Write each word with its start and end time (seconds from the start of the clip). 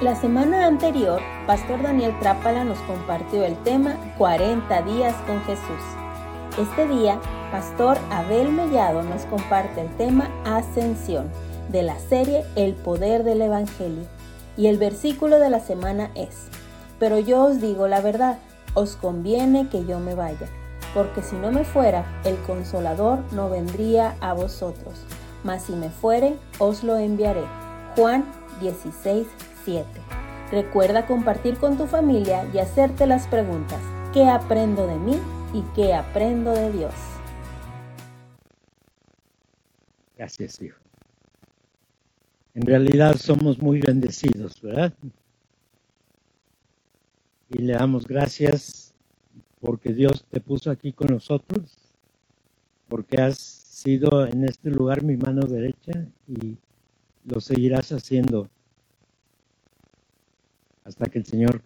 La 0.00 0.14
semana 0.14 0.66
anterior, 0.66 1.20
Pastor 1.48 1.82
Daniel 1.82 2.16
Trápala 2.20 2.62
nos 2.62 2.78
compartió 2.82 3.42
el 3.44 3.56
tema 3.64 3.96
40 4.16 4.82
días 4.82 5.12
con 5.26 5.42
Jesús. 5.42 5.82
Este 6.56 6.86
día, 6.86 7.18
Pastor 7.50 7.98
Abel 8.08 8.52
Mellado 8.52 9.02
nos 9.02 9.22
comparte 9.24 9.80
el 9.80 9.88
tema 9.96 10.30
Ascensión 10.44 11.28
de 11.68 11.82
la 11.82 11.98
serie 11.98 12.44
El 12.54 12.74
Poder 12.74 13.24
del 13.24 13.42
Evangelio. 13.42 14.04
Y 14.56 14.68
el 14.68 14.78
versículo 14.78 15.40
de 15.40 15.50
la 15.50 15.58
semana 15.58 16.12
es, 16.14 16.46
Pero 17.00 17.18
yo 17.18 17.46
os 17.46 17.60
digo 17.60 17.88
la 17.88 18.00
verdad, 18.00 18.38
os 18.74 18.94
conviene 18.94 19.68
que 19.68 19.84
yo 19.84 19.98
me 19.98 20.14
vaya, 20.14 20.46
porque 20.94 21.22
si 21.22 21.34
no 21.34 21.50
me 21.50 21.64
fuera, 21.64 22.04
el 22.22 22.36
consolador 22.42 23.18
no 23.32 23.50
vendría 23.50 24.14
a 24.20 24.32
vosotros, 24.32 24.94
mas 25.42 25.64
si 25.64 25.72
me 25.72 25.90
fuere, 25.90 26.36
os 26.60 26.84
lo 26.84 26.96
enviaré. 26.98 27.42
Juan 27.96 28.24
16, 28.60 29.26
Recuerda 30.50 31.06
compartir 31.06 31.58
con 31.58 31.76
tu 31.76 31.86
familia 31.86 32.48
y 32.54 32.58
hacerte 32.58 33.06
las 33.06 33.26
preguntas, 33.26 33.80
¿qué 34.14 34.24
aprendo 34.24 34.86
de 34.86 34.96
mí 34.96 35.18
y 35.52 35.62
qué 35.74 35.92
aprendo 35.92 36.52
de 36.52 36.72
Dios? 36.72 36.94
Gracias, 40.16 40.62
hijo. 40.62 40.78
En 42.54 42.62
realidad 42.62 43.16
somos 43.16 43.60
muy 43.60 43.80
bendecidos, 43.80 44.60
¿verdad? 44.62 44.92
Y 47.50 47.58
le 47.58 47.74
damos 47.74 48.06
gracias 48.06 48.94
porque 49.60 49.92
Dios 49.92 50.24
te 50.30 50.40
puso 50.40 50.70
aquí 50.70 50.92
con 50.92 51.08
nosotros, 51.08 51.76
porque 52.88 53.20
has 53.20 53.36
sido 53.38 54.26
en 54.26 54.44
este 54.44 54.70
lugar 54.70 55.04
mi 55.04 55.16
mano 55.18 55.42
derecha 55.42 56.06
y 56.26 56.56
lo 57.24 57.40
seguirás 57.40 57.92
haciendo 57.92 58.48
hasta 60.88 61.06
que 61.06 61.18
el 61.18 61.26
Señor 61.26 61.62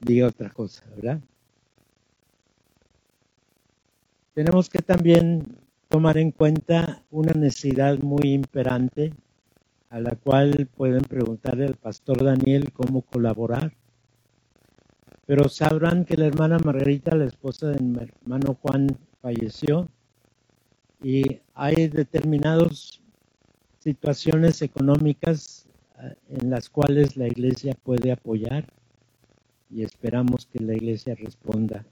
diga 0.00 0.28
otra 0.28 0.50
cosa, 0.50 0.84
¿verdad? 0.94 1.20
Tenemos 4.34 4.68
que 4.68 4.80
también 4.80 5.56
tomar 5.88 6.18
en 6.18 6.30
cuenta 6.30 7.02
una 7.10 7.32
necesidad 7.32 7.98
muy 7.98 8.34
imperante 8.34 9.14
a 9.88 10.00
la 10.00 10.14
cual 10.14 10.68
pueden 10.76 11.02
preguntarle 11.02 11.64
al 11.64 11.74
pastor 11.74 12.22
Daniel 12.22 12.70
cómo 12.72 13.00
colaborar. 13.00 13.72
Pero 15.24 15.48
sabrán 15.48 16.04
que 16.04 16.18
la 16.18 16.26
hermana 16.26 16.58
Margarita, 16.58 17.16
la 17.16 17.24
esposa 17.24 17.68
del 17.68 17.98
hermano 17.98 18.58
Juan, 18.60 18.88
falleció 19.22 19.88
y 21.02 21.40
hay 21.54 21.88
determinadas 21.88 23.00
situaciones 23.78 24.60
económicas 24.60 25.67
en 26.28 26.50
las 26.50 26.68
cuales 26.68 27.16
la 27.16 27.26
iglesia 27.26 27.74
puede 27.82 28.12
apoyar 28.12 28.64
y 29.70 29.82
esperamos 29.82 30.46
que 30.46 30.60
la 30.60 30.74
iglesia 30.74 31.14
responda. 31.14 31.84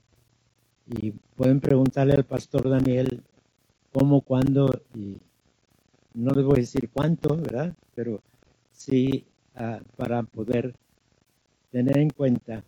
Y 0.87 1.11
pueden 1.11 1.61
preguntarle 1.61 2.15
al 2.15 2.25
pastor 2.25 2.69
Daniel 2.69 3.23
cómo, 3.93 4.21
cuándo, 4.21 4.83
y 4.95 5.17
no 6.15 6.33
les 6.33 6.45
voy 6.45 6.59
a 6.59 6.61
decir 6.61 6.89
cuánto, 6.91 7.37
¿verdad? 7.37 7.75
Pero 7.95 8.23
sí 8.73 9.25
ah, 9.57 9.81
para 9.97 10.23
poder 10.23 10.75
tener 11.73 11.98
en 11.98 12.11
cuenta 12.11 12.63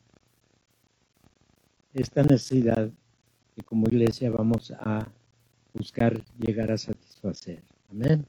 esta 1.95 2.23
necesidad 2.23 2.91
que 3.55 3.63
como 3.63 3.87
iglesia 3.87 4.31
vamos 4.31 4.73
a 4.73 5.07
buscar 5.73 6.21
llegar 6.39 6.73
a 6.73 6.79
satisfacer. 6.79 7.63
Amén 7.91 8.27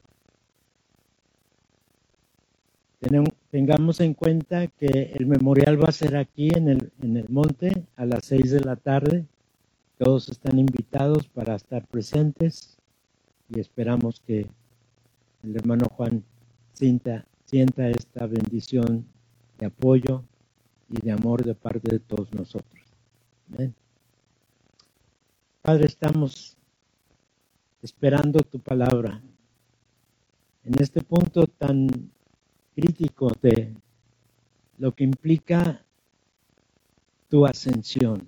tengamos 3.50 4.00
en 4.00 4.14
cuenta 4.14 4.66
que 4.66 5.14
el 5.18 5.26
memorial 5.26 5.82
va 5.82 5.88
a 5.88 5.92
ser 5.92 6.16
aquí 6.16 6.50
en 6.54 6.68
el, 6.68 6.92
en 7.02 7.16
el 7.16 7.28
monte 7.28 7.86
a 7.96 8.04
las 8.04 8.24
seis 8.26 8.50
de 8.50 8.60
la 8.60 8.76
tarde. 8.76 9.26
Todos 9.98 10.28
están 10.28 10.58
invitados 10.58 11.28
para 11.28 11.54
estar 11.54 11.86
presentes 11.86 12.78
y 13.48 13.60
esperamos 13.60 14.20
que 14.20 14.46
el 15.42 15.56
hermano 15.56 15.86
Juan 15.88 16.22
sienta, 16.74 17.26
sienta 17.44 17.88
esta 17.88 18.26
bendición 18.26 19.06
de 19.58 19.66
apoyo 19.66 20.22
y 20.88 21.00
de 21.00 21.12
amor 21.12 21.44
de 21.44 21.54
parte 21.54 21.90
de 21.90 21.98
todos 21.98 22.32
nosotros. 22.34 22.80
Padre, 25.62 25.86
estamos 25.86 26.56
esperando 27.82 28.40
tu 28.40 28.58
palabra. 28.58 29.20
En 30.64 30.74
este 30.78 31.02
punto 31.02 31.46
tan 31.46 32.10
crítico 32.80 33.30
de 33.42 33.74
lo 34.78 34.94
que 34.94 35.04
implica 35.04 35.84
tu 37.28 37.44
ascensión. 37.44 38.26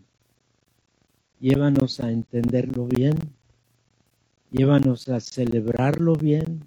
Llévanos 1.41 2.01
a 2.01 2.11
entenderlo 2.11 2.87
bien, 2.87 3.17
llévanos 4.51 5.09
a 5.09 5.21
celebrarlo 5.21 6.15
bien, 6.15 6.67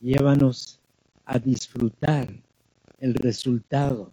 llévanos 0.00 0.80
a 1.26 1.38
disfrutar 1.38 2.28
el 2.98 3.14
resultado 3.14 4.12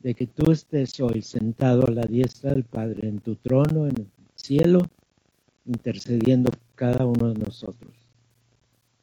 de 0.00 0.14
que 0.14 0.26
tú 0.26 0.52
estés 0.52 1.00
hoy 1.00 1.22
sentado 1.22 1.86
a 1.86 1.90
la 1.90 2.04
diestra 2.04 2.52
del 2.52 2.64
Padre 2.64 3.08
en 3.08 3.20
tu 3.20 3.36
trono 3.36 3.86
en 3.86 3.96
el 3.96 4.06
cielo, 4.34 4.82
intercediendo 5.64 6.50
cada 6.74 7.06
uno 7.06 7.32
de 7.32 7.38
nosotros. 7.38 7.94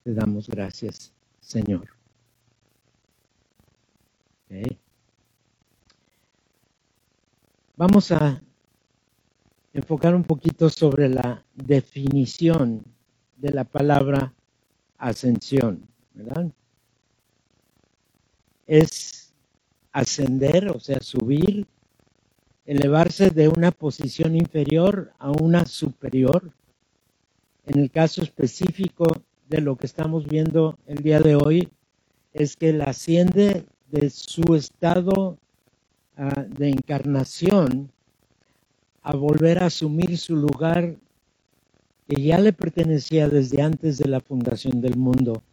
Te 0.03 0.13
damos 0.13 0.47
gracias. 0.47 1.11
Señor. 1.51 1.89
Vamos 7.75 8.11
a 8.13 8.41
enfocar 9.73 10.15
un 10.15 10.23
poquito 10.23 10.69
sobre 10.69 11.09
la 11.09 11.43
definición 11.53 12.85
de 13.35 13.51
la 13.51 13.65
palabra 13.65 14.33
ascensión. 14.97 15.89
Es 18.65 19.33
ascender, 19.91 20.69
o 20.69 20.79
sea, 20.79 21.01
subir, 21.01 21.67
elevarse 22.65 23.29
de 23.29 23.49
una 23.49 23.71
posición 23.71 24.37
inferior 24.37 25.11
a 25.19 25.31
una 25.31 25.65
superior. 25.65 26.53
En 27.65 27.79
el 27.79 27.91
caso 27.91 28.21
específico 28.21 29.21
de 29.51 29.59
lo 29.59 29.75
que 29.75 29.85
estamos 29.85 30.25
viendo 30.27 30.79
el 30.87 31.03
día 31.03 31.19
de 31.19 31.35
hoy 31.35 31.67
es 32.31 32.55
que 32.55 32.69
él 32.69 32.81
asciende 32.81 33.65
de 33.91 34.09
su 34.09 34.55
estado 34.55 35.37
ah, 36.15 36.45
de 36.47 36.69
encarnación 36.69 37.91
a 39.01 39.13
volver 39.13 39.61
a 39.61 39.65
asumir 39.65 40.17
su 40.17 40.37
lugar 40.37 40.95
que 42.07 42.21
ya 42.23 42.39
le 42.39 42.53
pertenecía 42.53 43.27
desde 43.27 43.61
antes 43.61 43.97
de 43.97 44.07
la 44.07 44.21
fundación 44.21 44.79
del 44.79 44.95
mundo, 44.95 45.43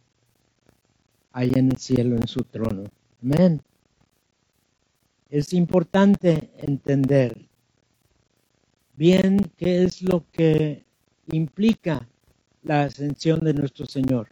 ahí 1.33 1.51
en 1.55 1.69
el 1.71 1.77
cielo, 1.77 2.15
en 2.15 2.27
su 2.27 2.43
trono. 2.43 2.85
Amén. 3.21 3.61
Es 5.29 5.51
importante 5.51 6.49
entender 6.57 7.35
bien 8.95 9.51
qué 9.57 9.83
es 9.83 10.01
lo 10.01 10.23
que 10.31 10.85
implica 11.31 12.07
la 12.69 12.83
ascensión 12.83 13.39
de 13.39 13.55
nuestro 13.55 13.87
Señor. 13.87 14.27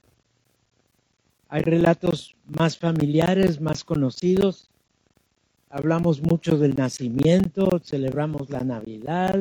Hay 1.49 1.63
relatos 1.63 2.35
más 2.45 2.77
familiares, 2.77 3.59
más 3.59 3.83
conocidos. 3.83 4.69
Hablamos 5.71 6.21
mucho 6.21 6.55
del 6.55 6.75
nacimiento, 6.75 7.81
celebramos 7.83 8.51
la 8.51 8.59
Navidad, 8.59 9.39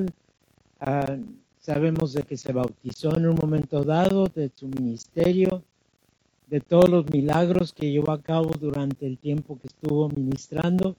ah, 0.80 1.18
sabemos 1.58 2.14
de 2.14 2.22
que 2.22 2.38
se 2.38 2.54
bautizó 2.54 3.14
en 3.14 3.26
un 3.26 3.34
momento 3.34 3.84
dado, 3.84 4.28
de 4.34 4.50
su 4.54 4.66
ministerio, 4.66 5.62
de 6.46 6.60
todos 6.60 6.88
los 6.88 7.10
milagros 7.10 7.74
que 7.74 7.90
llevó 7.90 8.12
a 8.12 8.22
cabo 8.22 8.50
durante 8.58 9.06
el 9.06 9.18
tiempo 9.18 9.58
que 9.60 9.66
estuvo 9.66 10.08
ministrando. 10.08 10.96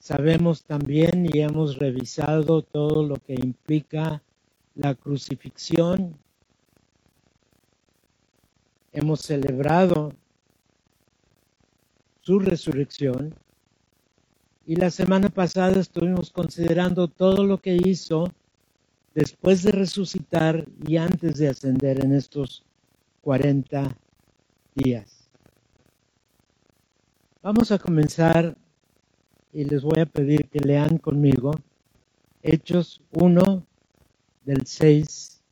Sabemos 0.00 0.64
también 0.64 1.30
y 1.32 1.38
hemos 1.38 1.78
revisado 1.78 2.62
todo 2.62 3.04
lo 3.06 3.14
que 3.14 3.34
implica 3.34 4.20
la 4.74 4.96
crucifixión. 4.96 6.16
Hemos 8.92 9.20
celebrado 9.20 10.12
su 12.20 12.38
resurrección 12.38 13.34
y 14.66 14.76
la 14.76 14.90
semana 14.90 15.28
pasada 15.28 15.80
estuvimos 15.80 16.30
considerando 16.30 17.08
todo 17.08 17.44
lo 17.44 17.58
que 17.58 17.76
hizo 17.76 18.30
después 19.14 19.62
de 19.62 19.72
resucitar 19.72 20.66
y 20.86 20.96
antes 20.96 21.36
de 21.36 21.48
ascender 21.48 22.04
en 22.04 22.12
estos 22.12 22.64
40 23.22 23.96
días. 24.74 25.28
Vamos 27.42 27.72
a 27.72 27.78
comenzar 27.78 28.56
y 29.52 29.64
les 29.64 29.82
voy 29.82 30.00
a 30.00 30.06
pedir 30.06 30.48
que 30.48 30.60
lean 30.60 30.98
conmigo 30.98 31.52
Hechos 32.42 33.00
1, 33.12 33.66
del 34.44 34.66
6 34.66 35.42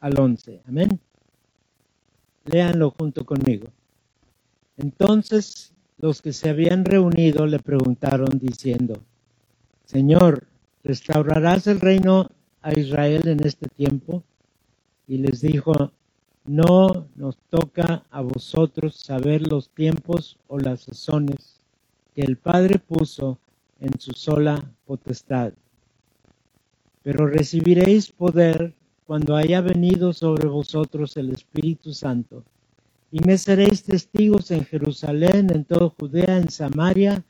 al 0.00 0.20
11. 0.20 0.62
Amén. 0.66 1.00
Léanlo 2.46 2.90
junto 2.90 3.24
conmigo. 3.24 3.68
Entonces 4.76 5.72
los 5.98 6.22
que 6.22 6.32
se 6.32 6.48
habían 6.50 6.84
reunido 6.84 7.46
le 7.46 7.58
preguntaron 7.58 8.38
diciendo, 8.38 9.02
Señor, 9.84 10.46
¿restaurarás 10.84 11.66
el 11.66 11.80
reino 11.80 12.28
a 12.62 12.78
Israel 12.78 13.28
en 13.28 13.44
este 13.46 13.68
tiempo? 13.68 14.22
Y 15.08 15.18
les 15.18 15.40
dijo, 15.40 15.92
no 16.44 17.08
nos 17.16 17.38
toca 17.48 18.04
a 18.10 18.20
vosotros 18.20 18.96
saber 18.96 19.46
los 19.46 19.70
tiempos 19.70 20.38
o 20.48 20.58
las 20.58 20.82
sazones 20.82 21.60
que 22.14 22.22
el 22.22 22.36
Padre 22.36 22.78
puso 22.78 23.38
en 23.80 23.98
su 23.98 24.12
sola 24.12 24.62
potestad. 24.86 25.52
Pero 27.02 27.26
recibiréis 27.26 28.10
poder 28.10 28.74
cuando 29.06 29.36
haya 29.36 29.60
venido 29.60 30.12
sobre 30.12 30.48
vosotros 30.48 31.16
el 31.16 31.30
Espíritu 31.30 31.92
Santo, 31.92 32.42
y 33.12 33.20
me 33.20 33.38
seréis 33.38 33.84
testigos 33.84 34.50
en 34.50 34.64
Jerusalén, 34.64 35.50
en 35.52 35.64
toda 35.64 35.88
Judea, 35.90 36.38
en 36.38 36.50
Samaria 36.50 37.24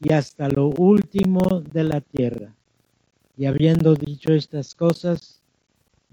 y 0.00 0.12
hasta 0.12 0.48
lo 0.48 0.68
último 0.68 1.62
de 1.72 1.84
la 1.84 2.00
tierra. 2.00 2.54
Y 3.36 3.46
habiendo 3.46 3.94
dicho 3.94 4.32
estas 4.32 4.74
cosas, 4.74 5.42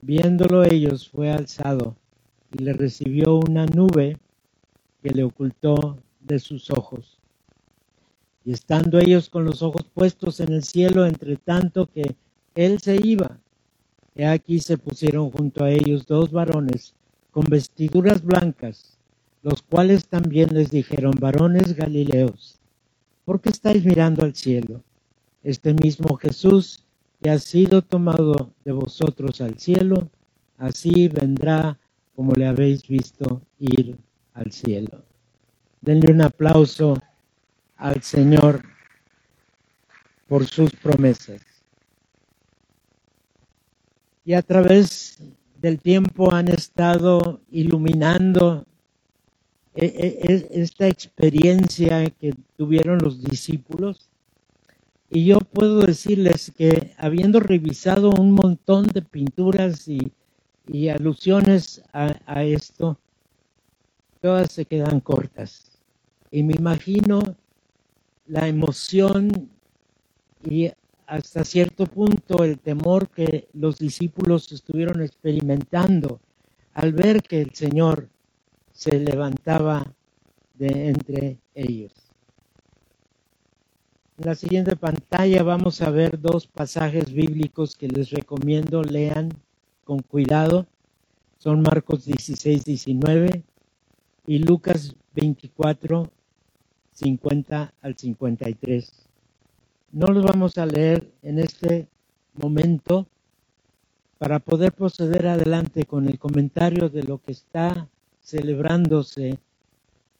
viéndolo 0.01 0.63
ellos, 0.63 1.07
fue 1.07 1.31
alzado 1.31 1.95
y 2.51 2.63
le 2.63 2.73
recibió 2.73 3.35
una 3.35 3.65
nube 3.67 4.17
que 5.01 5.09
le 5.09 5.23
ocultó 5.23 5.97
de 6.19 6.39
sus 6.39 6.71
ojos. 6.71 7.19
Y 8.45 8.51
estando 8.51 8.99
ellos 8.99 9.29
con 9.29 9.45
los 9.45 9.61
ojos 9.61 9.85
puestos 9.93 10.39
en 10.39 10.51
el 10.51 10.63
cielo, 10.63 11.05
entre 11.05 11.37
tanto 11.37 11.85
que 11.85 12.15
él 12.55 12.79
se 12.79 12.99
iba, 13.01 13.39
he 14.15 14.25
aquí 14.25 14.59
se 14.59 14.77
pusieron 14.77 15.31
junto 15.31 15.63
a 15.63 15.71
ellos 15.71 16.05
dos 16.05 16.31
varones 16.31 16.93
con 17.31 17.45
vestiduras 17.45 18.23
blancas, 18.23 18.97
los 19.41 19.61
cuales 19.61 20.07
también 20.07 20.53
les 20.53 20.69
dijeron, 20.69 21.15
varones 21.19 21.73
galileos, 21.73 22.59
¿por 23.25 23.41
qué 23.41 23.49
estáis 23.49 23.83
mirando 23.83 24.23
al 24.23 24.35
cielo? 24.35 24.81
Este 25.43 25.73
mismo 25.73 26.15
Jesús 26.15 26.85
que 27.21 27.29
ha 27.29 27.39
sido 27.39 27.81
tomado 27.81 28.51
de 28.63 28.71
vosotros 28.71 29.41
al 29.41 29.57
cielo, 29.57 30.09
así 30.57 31.07
vendrá 31.07 31.79
como 32.15 32.33
le 32.33 32.45
habéis 32.45 32.87
visto 32.87 33.41
ir 33.59 33.97
al 34.33 34.51
cielo. 34.51 35.03
Denle 35.81 36.11
un 36.11 36.21
aplauso 36.21 36.97
al 37.77 38.01
Señor 38.01 38.63
por 40.27 40.45
sus 40.45 40.71
promesas. 40.71 41.41
Y 44.25 44.33
a 44.33 44.41
través 44.41 45.19
del 45.61 45.79
tiempo 45.79 46.33
han 46.33 46.47
estado 46.47 47.41
iluminando 47.51 48.65
e, 49.75 49.85
e, 49.85 50.33
e, 50.33 50.61
esta 50.61 50.87
experiencia 50.87 52.09
que 52.09 52.33
tuvieron 52.57 52.99
los 52.99 53.23
discípulos. 53.23 54.09
Y 55.09 55.25
yo 55.25 55.39
puedo 55.39 55.81
decirles 55.81 56.51
que 56.57 56.93
habiendo 56.97 57.39
revisado 57.39 58.11
un 58.11 58.31
montón 58.31 58.87
de 58.87 59.01
pinturas 59.01 59.87
y, 59.87 60.11
alusiones 60.89 61.83
a, 61.91 62.15
a 62.25 62.43
esto, 62.43 62.97
todas 64.21 64.51
se 64.51 64.65
quedan 64.65 65.01
cortas. 65.01 65.77
Y 66.31 66.43
me 66.43 66.53
imagino 66.53 67.35
la 68.27 68.47
emoción 68.47 69.49
y 70.43 70.71
hasta 71.07 71.43
cierto 71.43 71.85
punto 71.85 72.43
el 72.43 72.59
temor 72.59 73.09
que 73.09 73.47
los 73.53 73.77
discípulos 73.77 74.51
estuvieron 74.51 75.01
experimentando 75.01 76.19
al 76.73 76.93
ver 76.93 77.21
que 77.21 77.41
el 77.41 77.53
Señor 77.53 78.09
se 78.71 78.99
levantaba 78.99 79.93
de 80.55 80.89
entre 80.89 81.37
ellos. 81.53 81.93
En 84.17 84.25
la 84.25 84.35
siguiente 84.35 84.75
pantalla 84.75 85.43
vamos 85.43 85.81
a 85.81 85.89
ver 85.89 86.19
dos 86.19 86.47
pasajes 86.47 87.11
bíblicos 87.11 87.75
que 87.75 87.87
les 87.87 88.11
recomiendo 88.11 88.83
lean 88.83 89.29
con 89.83 89.99
cuidado. 89.99 90.67
Son 91.37 91.61
Marcos 91.61 92.05
16, 92.05 92.63
19 92.63 93.43
y 94.27 94.39
Lucas 94.39 94.95
24, 95.15 96.09
50 96.93 97.73
al 97.81 97.97
53. 97.97 99.09
No 99.93 100.07
los 100.07 100.25
vamos 100.25 100.57
a 100.57 100.65
leer 100.65 101.07
en 101.21 101.37
este 101.37 101.87
momento 102.33 103.05
para 104.17 104.39
poder 104.39 104.71
proceder 104.71 105.27
adelante 105.27 105.85
con 105.85 106.07
el 106.07 106.17
comentario 106.17 106.89
de 106.89 107.03
lo 107.03 107.19
que 107.19 107.33
está 107.33 107.87
celebrándose 108.19 109.37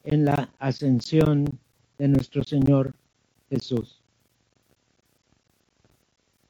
en 0.04 0.26
la 0.26 0.54
ascensión 0.60 1.60
de 1.98 2.08
nuestro 2.08 2.44
Señor 2.44 2.94
Jesús. 3.50 4.00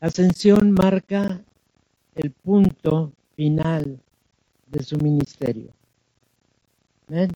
Ascensión 0.02 0.74
marca 0.74 1.42
el 2.16 2.32
punto 2.32 3.14
final 3.38 4.02
de 4.68 4.84
su 4.84 4.98
ministerio. 4.98 5.72
¿Ven? 7.08 7.32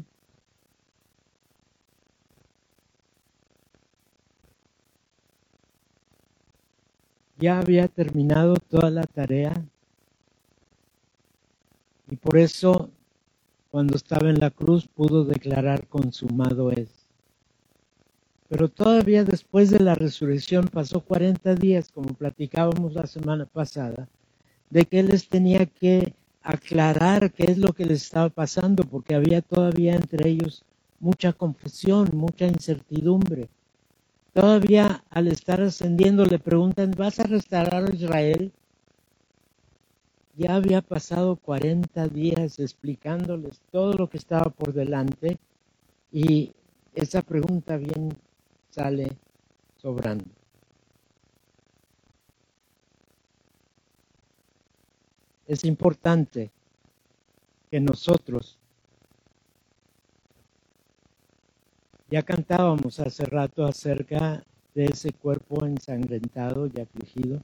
Ya 7.40 7.60
había 7.60 7.88
terminado 7.88 8.56
toda 8.56 8.90
la 8.90 9.04
tarea 9.04 9.54
y 12.10 12.16
por 12.16 12.38
eso 12.38 12.90
cuando 13.70 13.96
estaba 13.96 14.30
en 14.30 14.40
la 14.40 14.50
cruz 14.50 14.88
pudo 14.88 15.26
declarar 15.26 15.88
consumado 15.88 16.72
es. 16.72 16.90
Pero 18.50 18.70
todavía 18.70 19.26
después 19.26 19.70
de 19.70 19.80
la 19.80 19.94
resurrección 19.94 20.68
pasó 20.68 21.02
40 21.02 21.56
días, 21.56 21.92
como 21.92 22.14
platicábamos 22.14 22.94
la 22.94 23.06
semana 23.06 23.46
pasada, 23.46 24.08
de 24.70 24.86
que 24.86 25.00
él 25.00 25.08
les 25.08 25.28
tenía 25.28 25.66
que 25.66 26.14
aclarar 26.42 27.34
qué 27.34 27.52
es 27.52 27.58
lo 27.58 27.74
que 27.74 27.86
les 27.86 28.04
estaba 28.04 28.30
pasando, 28.30 28.84
porque 28.84 29.16
había 29.16 29.42
todavía 29.42 29.96
entre 29.96 30.30
ellos 30.30 30.64
mucha 31.00 31.34
confusión, 31.34 32.10
mucha 32.14 32.48
incertidumbre. 32.48 33.50
Todavía 34.38 35.04
al 35.10 35.30
estar 35.30 35.62
ascendiendo 35.62 36.24
le 36.24 36.38
preguntan, 36.38 36.92
¿vas 36.96 37.20
a 37.20 37.24
restaurar 37.24 37.86
a 37.86 37.96
Israel? 37.96 38.52
Ya 40.36 40.54
había 40.54 40.84
pasado 40.84 41.38
40 41.38 42.08
días 42.08 42.60
explicándoles 42.60 43.60
todo 43.72 43.94
lo 43.94 44.08
que 44.08 44.18
estaba 44.18 44.52
por 44.52 44.74
delante 44.74 45.40
y 46.12 46.54
esa 46.94 47.24
pregunta 47.24 47.78
bien 47.78 48.16
sale 48.70 49.18
sobrando. 49.82 50.30
Es 55.48 55.66
importante 55.66 56.52
que 57.72 57.80
nosotros 57.80 58.60
Ya 62.10 62.22
cantábamos 62.22 63.00
hace 63.00 63.26
rato 63.26 63.66
acerca 63.66 64.44
de 64.74 64.86
ese 64.86 65.12
cuerpo 65.12 65.66
ensangrentado 65.66 66.68
y 66.68 66.80
afligido. 66.80 67.42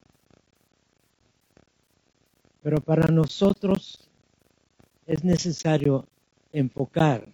Pero 2.62 2.80
para 2.80 3.08
nosotros 3.08 4.08
es 5.06 5.24
necesario 5.26 6.08
enfocar 6.54 7.28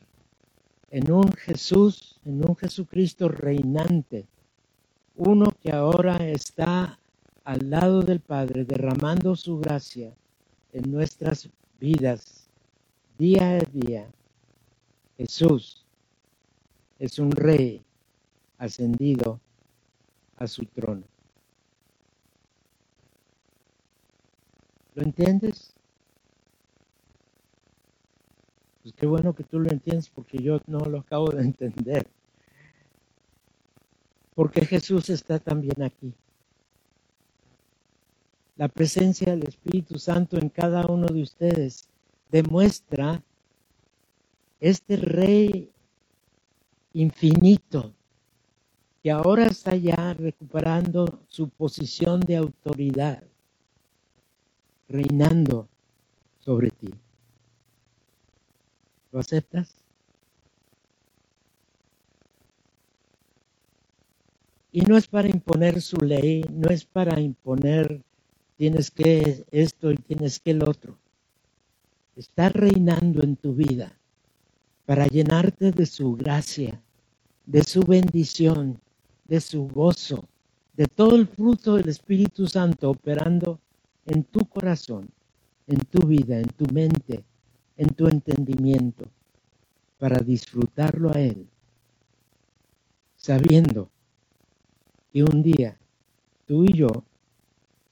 en 0.89 1.12
un 1.12 1.31
Jesús, 1.33 2.19
en 2.25 2.43
un 2.43 2.55
Jesucristo 2.55 3.27
reinante, 3.27 4.25
uno 5.15 5.51
que 5.62 5.71
ahora 5.71 6.17
está 6.27 6.98
al 7.43 7.69
lado 7.69 8.01
del 8.01 8.21
Padre, 8.21 8.65
derramando 8.65 9.36
su 9.36 9.59
gracia 9.59 10.13
en 10.74 10.91
nuestras 10.91 11.48
vidas 11.79 12.50
día 13.19 13.57
a 13.57 13.59
día. 13.59 14.07
Jesús, 15.17 15.86
es 17.00 17.18
un 17.18 17.32
rey 17.32 17.84
ascendido 18.58 19.39
a 20.38 20.48
su 20.48 20.65
trono. 20.65 21.03
¿Lo 24.96 25.03
entiendes? 25.03 25.74
Pues 28.84 28.94
qué 28.96 29.06
bueno 29.06 29.34
que 29.34 29.44
tú 29.44 29.60
lo 29.60 29.72
entiendes 29.72 30.10
porque 30.10 30.39
yo 30.39 30.60
no 30.68 30.79
lo 30.79 31.00
acabo 31.00 31.29
de 31.29 31.41
entender. 31.44 32.06
Porque 34.36 34.65
Jesús 34.65 35.10
está 35.10 35.39
también 35.39 35.82
aquí. 35.82 36.13
La 38.58 38.68
presencia 38.68 39.32
del 39.32 39.48
Espíritu 39.48 39.98
Santo 39.98 40.38
en 40.38 40.50
cada 40.50 40.86
uno 40.88 41.08
de 41.08 41.22
ustedes 41.22 41.88
demuestra 42.29 43.24
este 44.60 44.98
rey 44.98 45.72
infinito, 46.93 47.93
que 49.01 49.12
ahora 49.12 49.46
está 49.46 49.75
ya 49.75 50.13
recuperando 50.13 51.22
su 51.27 51.50
posición 51.50 52.19
de 52.22 52.38
autoridad, 52.38 53.24
reinando 54.88 55.67
sobre 56.39 56.72
ti. 56.72 56.93
¿Lo 59.12 59.19
aceptas? 59.19 59.74
Y 64.72 64.81
no 64.81 64.98
es 64.98 65.08
para 65.08 65.27
imponer 65.27 65.81
su 65.81 65.98
ley, 65.98 66.43
no 66.51 66.69
es 66.69 66.86
para 66.86 67.19
imponer 67.19 68.03
tienes 68.58 68.91
que 68.91 69.46
esto 69.51 69.91
y 69.91 69.96
tienes 69.96 70.39
que 70.39 70.51
el 70.51 70.63
otro. 70.63 70.98
Está 72.17 72.50
reinando 72.50 73.24
en 73.24 73.38
tu 73.38 73.53
vida 73.53 73.99
para 74.89 75.05
llenarte 75.05 75.72
de 75.72 75.86
su 75.86 76.15
gracia, 76.15 76.81
de 77.46 77.62
su 77.62 77.81
bendición, 77.81 78.81
de 79.27 79.39
su 79.39 79.67
gozo, 79.67 80.27
de 80.75 80.88
todo 80.88 81.15
el 81.15 81.27
fruto 81.27 81.75
del 81.75 81.89
Espíritu 81.89 82.48
Santo 82.48 82.89
operando 82.89 83.60
en 84.08 84.24
tu 84.24 84.39
corazón, 84.46 85.08
en 85.67 85.77
tu 85.81 86.08
vida, 86.08 86.39
en 86.39 86.48
tu 86.48 86.65
mente, 86.74 87.24
en 87.77 87.89
tu 87.89 88.08
entendimiento, 88.08 89.05
para 90.00 90.17
disfrutarlo 90.22 91.12
a 91.13 91.19
Él, 91.19 91.46
sabiendo 93.15 93.91
que 95.13 95.22
un 95.22 95.43
día 95.43 95.77
tú 96.48 96.65
y 96.65 96.74
yo 96.74 96.89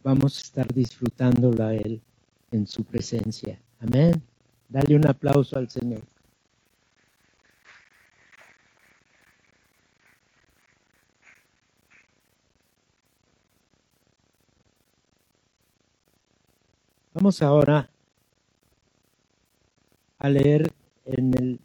vamos 0.04 0.40
a 0.40 0.42
estar 0.42 0.74
disfrutándolo 0.74 1.64
a 1.64 1.76
Él 1.76 2.02
en 2.50 2.66
su 2.66 2.84
presencia. 2.84 3.62
Amén. 3.82 4.20
Dale 4.68 4.96
un 4.96 5.06
aplauso 5.06 5.60
al 5.60 5.70
Señor. 5.70 6.02
Vamos 17.20 17.42
ahora 17.42 17.90
a 20.20 20.30
leer 20.30 20.72
en 21.06 21.34
el 21.34 21.60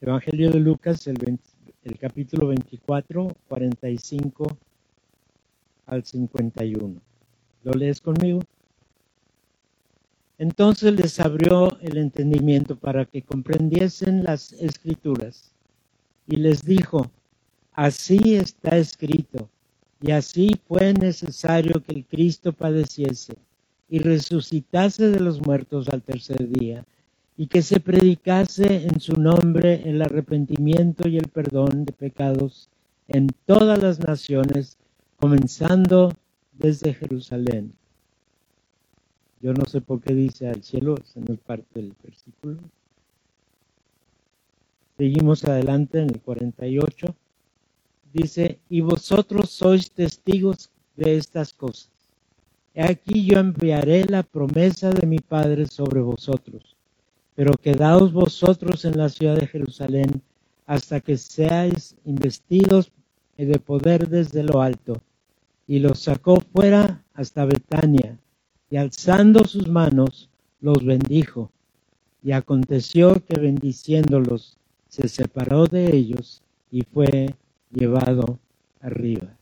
Evangelio 0.00 0.52
de 0.52 0.60
Lucas 0.60 1.08
el, 1.08 1.40
el 1.82 1.98
capítulo 1.98 2.46
24, 2.46 3.36
45 3.48 4.46
al 5.86 6.04
51. 6.04 7.00
¿Lo 7.64 7.72
lees 7.72 8.00
conmigo? 8.00 8.42
Entonces 10.38 10.92
les 10.92 11.18
abrió 11.18 11.76
el 11.80 11.96
entendimiento 11.96 12.76
para 12.76 13.06
que 13.06 13.22
comprendiesen 13.22 14.22
las 14.22 14.52
escrituras 14.52 15.50
y 16.28 16.36
les 16.36 16.64
dijo, 16.64 17.10
así 17.72 18.36
está 18.36 18.76
escrito, 18.76 19.50
y 20.00 20.12
así 20.12 20.60
fue 20.68 20.94
necesario 20.94 21.82
que 21.82 21.92
el 21.92 22.04
Cristo 22.04 22.52
padeciese 22.52 23.34
y 23.90 23.98
resucitase 23.98 25.08
de 25.08 25.18
los 25.18 25.44
muertos 25.44 25.88
al 25.88 26.02
tercer 26.02 26.48
día, 26.48 26.86
y 27.36 27.48
que 27.48 27.60
se 27.60 27.80
predicase 27.80 28.86
en 28.86 29.00
su 29.00 29.14
nombre 29.14 29.82
el 29.84 30.00
arrepentimiento 30.00 31.08
y 31.08 31.18
el 31.18 31.28
perdón 31.28 31.84
de 31.84 31.92
pecados 31.92 32.68
en 33.08 33.26
todas 33.46 33.82
las 33.82 33.98
naciones, 33.98 34.78
comenzando 35.16 36.12
desde 36.52 36.94
Jerusalén. 36.94 37.72
Yo 39.40 39.52
no 39.54 39.64
sé 39.64 39.80
por 39.80 40.00
qué 40.00 40.14
dice 40.14 40.46
al 40.48 40.62
cielo, 40.62 40.94
esa 41.02 41.18
no 41.20 41.34
es 41.34 41.40
parte 41.40 41.80
del 41.80 41.94
versículo. 42.02 42.58
Seguimos 44.98 45.44
adelante 45.44 45.98
en 45.98 46.10
el 46.10 46.20
48. 46.20 47.06
Dice, 48.12 48.58
y 48.68 48.82
vosotros 48.82 49.50
sois 49.50 49.90
testigos 49.90 50.70
de 50.96 51.16
estas 51.16 51.54
cosas 51.54 51.99
aquí 52.76 53.24
yo 53.24 53.38
enviaré 53.38 54.04
la 54.04 54.22
promesa 54.22 54.90
de 54.90 55.06
mi 55.06 55.18
Padre 55.18 55.66
sobre 55.66 56.00
vosotros, 56.00 56.76
pero 57.34 57.54
quedaos 57.54 58.12
vosotros 58.12 58.84
en 58.84 58.98
la 58.98 59.08
ciudad 59.08 59.36
de 59.36 59.46
Jerusalén 59.46 60.22
hasta 60.66 61.00
que 61.00 61.16
seáis 61.16 61.96
investidos 62.04 62.92
de 63.36 63.58
poder 63.58 64.08
desde 64.08 64.42
lo 64.42 64.60
alto. 64.62 65.00
Y 65.66 65.78
los 65.78 66.00
sacó 66.00 66.40
fuera 66.40 67.04
hasta 67.14 67.44
Betania, 67.44 68.18
y 68.70 68.76
alzando 68.76 69.44
sus 69.44 69.68
manos, 69.68 70.28
los 70.60 70.84
bendijo. 70.84 71.50
Y 72.22 72.32
aconteció 72.32 73.22
que 73.24 73.40
bendiciéndolos, 73.40 74.58
se 74.88 75.08
separó 75.08 75.66
de 75.66 75.94
ellos 75.94 76.42
y 76.70 76.82
fue 76.82 77.34
llevado 77.70 78.38
arriba. 78.80 79.36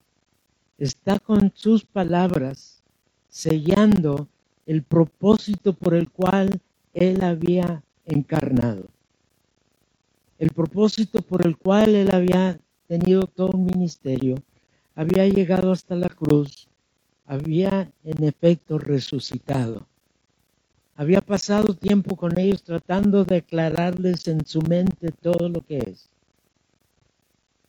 Está 0.76 1.18
con 1.18 1.52
sus 1.54 1.84
palabras 1.84 2.77
sellando 3.28 4.28
el 4.66 4.82
propósito 4.82 5.72
por 5.72 5.94
el 5.94 6.10
cual 6.10 6.60
Él 6.92 7.22
había 7.22 7.82
encarnado. 8.06 8.84
El 10.38 10.50
propósito 10.50 11.22
por 11.22 11.46
el 11.46 11.56
cual 11.56 11.94
Él 11.94 12.10
había 12.12 12.58
tenido 12.86 13.26
todo 13.26 13.50
un 13.52 13.66
ministerio, 13.66 14.36
había 14.94 15.26
llegado 15.26 15.72
hasta 15.72 15.94
la 15.94 16.08
cruz, 16.08 16.68
había 17.26 17.90
en 18.04 18.24
efecto 18.24 18.78
resucitado. 18.78 19.86
Había 20.96 21.20
pasado 21.20 21.74
tiempo 21.74 22.16
con 22.16 22.38
ellos 22.38 22.62
tratando 22.62 23.24
de 23.24 23.36
aclararles 23.36 24.26
en 24.26 24.44
su 24.44 24.62
mente 24.62 25.12
todo 25.12 25.48
lo 25.48 25.60
que 25.60 25.78
es. 25.78 26.08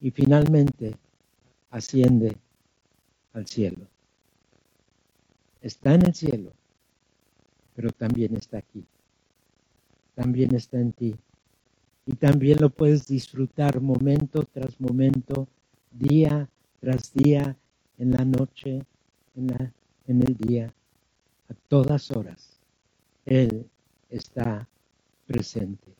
Y 0.01 0.09
finalmente 0.11 0.95
asciende 1.69 2.35
al 3.33 3.45
cielo 3.45 3.85
está 5.61 5.93
en 5.93 6.05
el 6.05 6.13
cielo, 6.13 6.53
pero 7.75 7.91
también 7.91 8.35
está 8.35 8.57
aquí. 8.57 8.83
También 10.15 10.55
está 10.55 10.79
en 10.79 10.91
ti. 10.91 11.15
Y 12.05 12.13
también 12.13 12.59
lo 12.59 12.69
puedes 12.69 13.07
disfrutar 13.07 13.79
momento 13.81 14.43
tras 14.51 14.79
momento, 14.81 15.47
día 15.91 16.49
tras 16.79 17.13
día, 17.13 17.55
en 17.97 18.11
la 18.11 18.25
noche, 18.25 18.85
en, 19.35 20.21
el 20.21 20.35
día, 20.37 20.73
a 21.49 21.53
todas 21.67 22.11
horas. 22.11 22.59
Él 23.25 23.65
está 24.09 24.67
presente. 25.27 25.93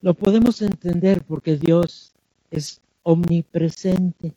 Lo 0.00 0.14
podemos 0.14 0.62
entender 0.62 1.22
porque 1.24 1.56
Dios 1.56 2.12
es 2.50 2.80
omnipresente 3.02 4.34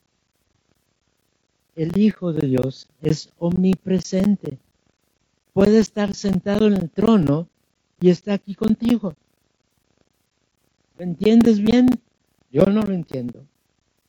el 1.75 1.98
Hijo 1.98 2.34
de 2.34 2.48
Dios 2.48 2.88
es 3.01 3.30
omnipresente. 3.39 4.58
Puede 5.53 5.80
estar 5.80 6.13
sentado 6.13 6.68
en 6.68 6.74
el 6.74 6.89
trono 6.89 7.48
y 8.00 8.10
está 8.10 8.34
aquí 8.34 8.56
contigo. 8.56 9.15
¿Lo 10.98 11.03
entiendes 11.03 11.60
bien? 11.60 11.88
Yo 12.51 12.65
no 12.65 12.82
lo 12.82 12.94
entiendo, 12.94 13.46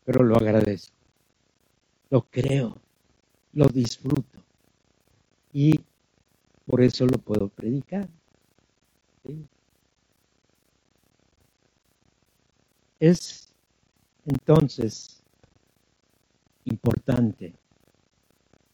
pero 0.05 0.23
lo 0.23 0.37
agradezco. 0.37 0.95
Lo 2.11 2.23
creo, 2.23 2.77
lo 3.53 3.67
disfruto. 3.67 4.39
Y 5.53 5.81
por 6.67 6.83
eso 6.83 7.07
lo 7.07 7.19
puedo 7.19 7.49
predicar. 7.49 8.09
Es 13.01 13.49
entonces 14.27 15.24
importante 16.65 17.55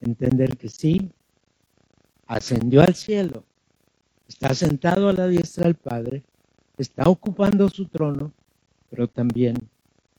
entender 0.01 0.57
que 0.57 0.69
sí, 0.69 1.11
ascendió 2.27 2.83
al 2.83 2.95
cielo, 2.95 3.45
está 4.29 4.55
sentado 4.55 5.09
a 5.09 5.13
la 5.13 5.27
diestra 5.27 5.65
del 5.65 5.75
Padre, 5.75 6.23
está 6.79 7.05
ocupando 7.09 7.69
su 7.69 7.87
trono, 7.87 8.33
pero 8.89 9.09
también 9.09 9.57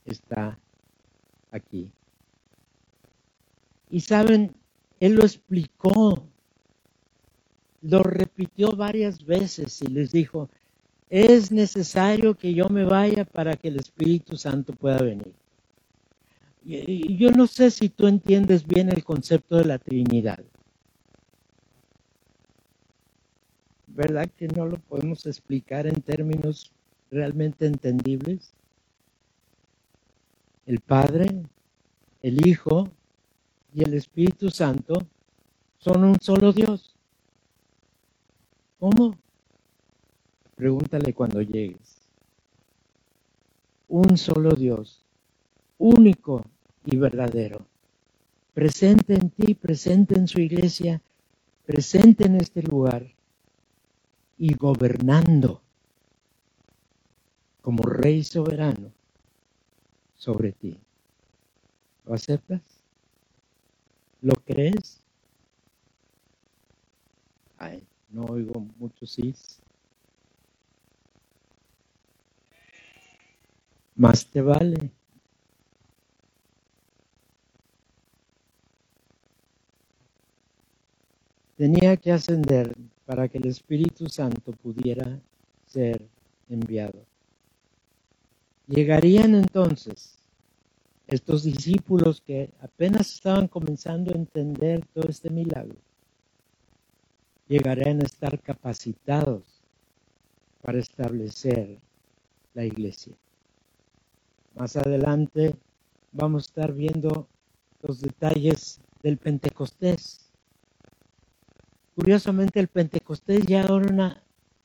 está 0.05 0.59
aquí. 1.51 1.89
Y 3.89 4.01
saben, 4.01 4.53
Él 4.99 5.15
lo 5.15 5.23
explicó, 5.23 6.23
lo 7.81 8.03
repitió 8.03 8.71
varias 8.71 9.25
veces 9.25 9.81
y 9.81 9.87
les 9.87 10.11
dijo, 10.11 10.49
es 11.09 11.51
necesario 11.51 12.35
que 12.35 12.53
yo 12.53 12.69
me 12.69 12.85
vaya 12.85 13.25
para 13.25 13.55
que 13.55 13.67
el 13.67 13.77
Espíritu 13.77 14.37
Santo 14.37 14.73
pueda 14.73 15.01
venir. 15.01 15.33
Yo 16.63 17.31
no 17.31 17.47
sé 17.47 17.71
si 17.71 17.89
tú 17.89 18.07
entiendes 18.07 18.67
bien 18.67 18.89
el 18.89 19.03
concepto 19.03 19.57
de 19.57 19.65
la 19.65 19.79
Trinidad. 19.79 20.43
¿Verdad 23.87 24.29
que 24.37 24.47
no 24.47 24.67
lo 24.67 24.77
podemos 24.77 25.25
explicar 25.25 25.87
en 25.87 26.01
términos 26.01 26.71
realmente 27.09 27.65
entendibles? 27.65 28.53
El 30.67 30.79
Padre, 30.79 31.43
el 32.21 32.47
Hijo 32.47 32.89
y 33.73 33.83
el 33.83 33.95
Espíritu 33.95 34.51
Santo 34.51 34.99
son 35.79 36.03
un 36.03 36.19
solo 36.21 36.53
Dios. 36.53 36.95
¿Cómo? 38.79 39.17
Pregúntale 40.55 41.13
cuando 41.13 41.41
llegues. 41.41 41.97
Un 43.87 44.15
solo 44.15 44.51
Dios 44.51 45.00
único 45.81 46.45
y 46.85 46.95
verdadero. 46.95 47.65
Presente 48.53 49.15
en 49.15 49.31
ti, 49.31 49.55
presente 49.55 50.15
en 50.15 50.27
su 50.27 50.39
iglesia, 50.39 51.01
presente 51.65 52.25
en 52.25 52.35
este 52.35 52.61
lugar 52.61 53.05
y 54.37 54.53
gobernando 54.53 55.61
como 57.61 57.83
rey 57.83 58.23
soberano 58.23 58.91
sobre 60.15 60.51
ti. 60.51 60.77
¿Lo 62.05 62.13
aceptas? 62.13 62.61
¿Lo 64.21 64.33
crees? 64.33 65.01
Ay, 67.57 67.83
no 68.11 68.25
oigo 68.25 68.59
mucho 68.77 69.07
sí. 69.07 69.33
Más 73.95 74.25
te 74.27 74.41
vale. 74.41 74.91
Tenía 81.61 81.95
que 81.95 82.11
ascender 82.11 82.75
para 83.05 83.27
que 83.27 83.37
el 83.37 83.45
Espíritu 83.45 84.09
Santo 84.09 84.51
pudiera 84.51 85.19
ser 85.67 86.07
enviado. 86.49 87.05
Llegarían 88.65 89.35
entonces 89.35 90.17
estos 91.05 91.43
discípulos 91.43 92.19
que 92.19 92.49
apenas 92.61 93.13
estaban 93.13 93.47
comenzando 93.47 94.11
a 94.11 94.15
entender 94.15 94.83
todo 94.87 95.07
este 95.07 95.29
milagro, 95.29 95.75
llegarían 97.47 98.01
a 98.01 98.05
estar 98.05 98.41
capacitados 98.41 99.43
para 100.63 100.79
establecer 100.79 101.77
la 102.55 102.65
iglesia. 102.65 103.13
Más 104.55 104.75
adelante 104.77 105.53
vamos 106.11 106.45
a 106.45 106.47
estar 106.47 106.73
viendo 106.73 107.27
los 107.83 108.01
detalles 108.01 108.81
del 109.03 109.17
Pentecostés. 109.17 110.20
Curiosamente 111.95 112.59
el 112.59 112.67
Pentecostés 112.67 113.45
ya 113.45 113.61
era 113.61 113.73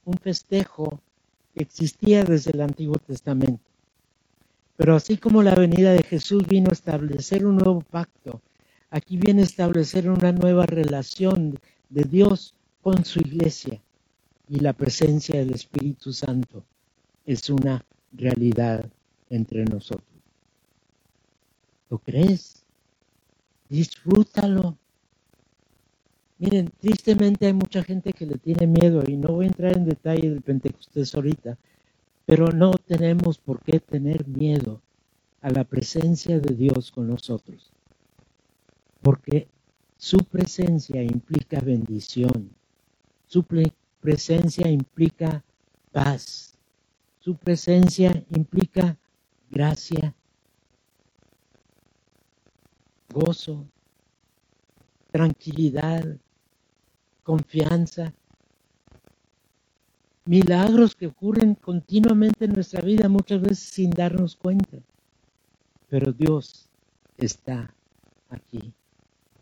un 0.04 0.18
festejo 0.20 1.00
que 1.54 1.62
existía 1.62 2.24
desde 2.24 2.52
el 2.52 2.60
Antiguo 2.60 2.96
Testamento. 2.98 3.64
Pero 4.76 4.94
así 4.94 5.16
como 5.16 5.42
la 5.42 5.54
venida 5.54 5.92
de 5.92 6.02
Jesús 6.02 6.46
vino 6.46 6.70
a 6.70 6.74
establecer 6.74 7.46
un 7.46 7.56
nuevo 7.56 7.80
pacto, 7.80 8.42
aquí 8.90 9.16
viene 9.16 9.42
a 9.42 9.46
establecer 9.46 10.08
una 10.10 10.32
nueva 10.32 10.66
relación 10.66 11.58
de 11.88 12.04
Dios 12.04 12.54
con 12.82 13.04
su 13.04 13.20
iglesia. 13.20 13.80
Y 14.48 14.60
la 14.60 14.74
presencia 14.74 15.40
del 15.40 15.54
Espíritu 15.54 16.12
Santo 16.12 16.62
es 17.24 17.50
una 17.50 17.84
realidad 18.12 18.88
entre 19.28 19.64
nosotros. 19.64 20.06
¿Lo 21.90 21.98
crees? 21.98 22.64
Disfrútalo. 23.68 24.76
Miren, 26.38 26.70
tristemente 26.80 27.46
hay 27.46 27.54
mucha 27.54 27.82
gente 27.82 28.12
que 28.12 28.26
le 28.26 28.36
tiene 28.36 28.66
miedo 28.66 29.02
y 29.06 29.16
no 29.16 29.28
voy 29.28 29.46
a 29.46 29.48
entrar 29.48 29.76
en 29.76 29.86
detalle 29.86 30.28
del 30.28 30.42
Pentecostés 30.42 31.14
ahorita, 31.14 31.56
pero 32.26 32.48
no 32.48 32.72
tenemos 32.72 33.38
por 33.38 33.62
qué 33.62 33.80
tener 33.80 34.26
miedo 34.28 34.82
a 35.40 35.50
la 35.50 35.64
presencia 35.64 36.38
de 36.38 36.54
Dios 36.54 36.90
con 36.92 37.08
nosotros, 37.08 37.72
porque 39.00 39.48
su 39.96 40.18
presencia 40.18 41.02
implica 41.02 41.60
bendición, 41.60 42.50
su 43.26 43.42
presencia 44.00 44.68
implica 44.68 45.42
paz, 45.90 46.58
su 47.20 47.34
presencia 47.36 48.12
implica 48.30 48.98
gracia, 49.50 50.14
gozo, 53.08 53.64
tranquilidad, 55.10 56.18
confianza, 57.26 58.14
milagros 60.26 60.94
que 60.94 61.08
ocurren 61.08 61.56
continuamente 61.56 62.44
en 62.44 62.52
nuestra 62.52 62.80
vida, 62.82 63.08
muchas 63.08 63.40
veces 63.40 63.58
sin 63.58 63.90
darnos 63.90 64.36
cuenta. 64.36 64.78
Pero 65.88 66.12
Dios 66.12 66.70
está 67.18 67.74
aquí. 68.30 68.72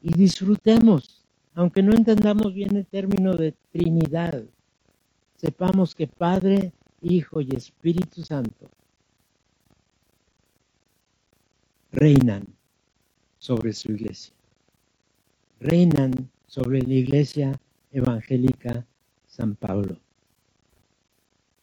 Y 0.00 0.14
disfrutemos, 0.14 1.26
aunque 1.52 1.82
no 1.82 1.92
entendamos 1.92 2.54
bien 2.54 2.74
el 2.74 2.86
término 2.86 3.34
de 3.34 3.52
Trinidad, 3.70 4.42
sepamos 5.36 5.94
que 5.94 6.06
Padre, 6.06 6.72
Hijo 7.02 7.42
y 7.42 7.50
Espíritu 7.54 8.22
Santo 8.22 8.70
reinan 11.92 12.46
sobre 13.38 13.74
su 13.74 13.92
iglesia. 13.92 14.32
Reinan 15.60 16.30
sobre 16.46 16.80
la 16.80 16.94
iglesia 16.94 17.60
evangélica 17.94 18.84
San 19.26 19.54
Pablo. 19.54 19.96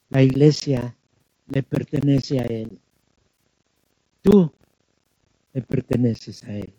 La 0.09 0.23
iglesia 0.23 0.95
le 1.47 1.61
pertenece 1.61 2.39
a 2.39 2.45
Él. 2.45 2.79
Tú 4.21 4.51
le 5.53 5.61
perteneces 5.61 6.43
a 6.45 6.53
Él. 6.53 6.73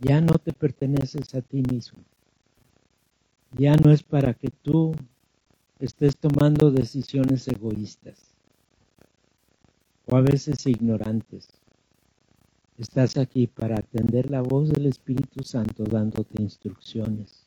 Ya 0.00 0.20
no 0.20 0.38
te 0.38 0.52
perteneces 0.52 1.34
a 1.34 1.42
ti 1.42 1.62
mismo. 1.62 1.98
Ya 3.58 3.76
no 3.76 3.90
es 3.90 4.02
para 4.02 4.34
que 4.34 4.48
tú 4.48 4.94
estés 5.78 6.16
tomando 6.16 6.70
decisiones 6.70 7.46
egoístas 7.48 8.34
o 10.06 10.16
a 10.16 10.20
veces 10.20 10.66
ignorantes. 10.66 11.61
Estás 12.78 13.16
aquí 13.16 13.46
para 13.46 13.76
atender 13.76 14.30
la 14.30 14.42
voz 14.42 14.70
del 14.70 14.86
Espíritu 14.86 15.44
Santo 15.44 15.84
dándote 15.84 16.42
instrucciones, 16.42 17.46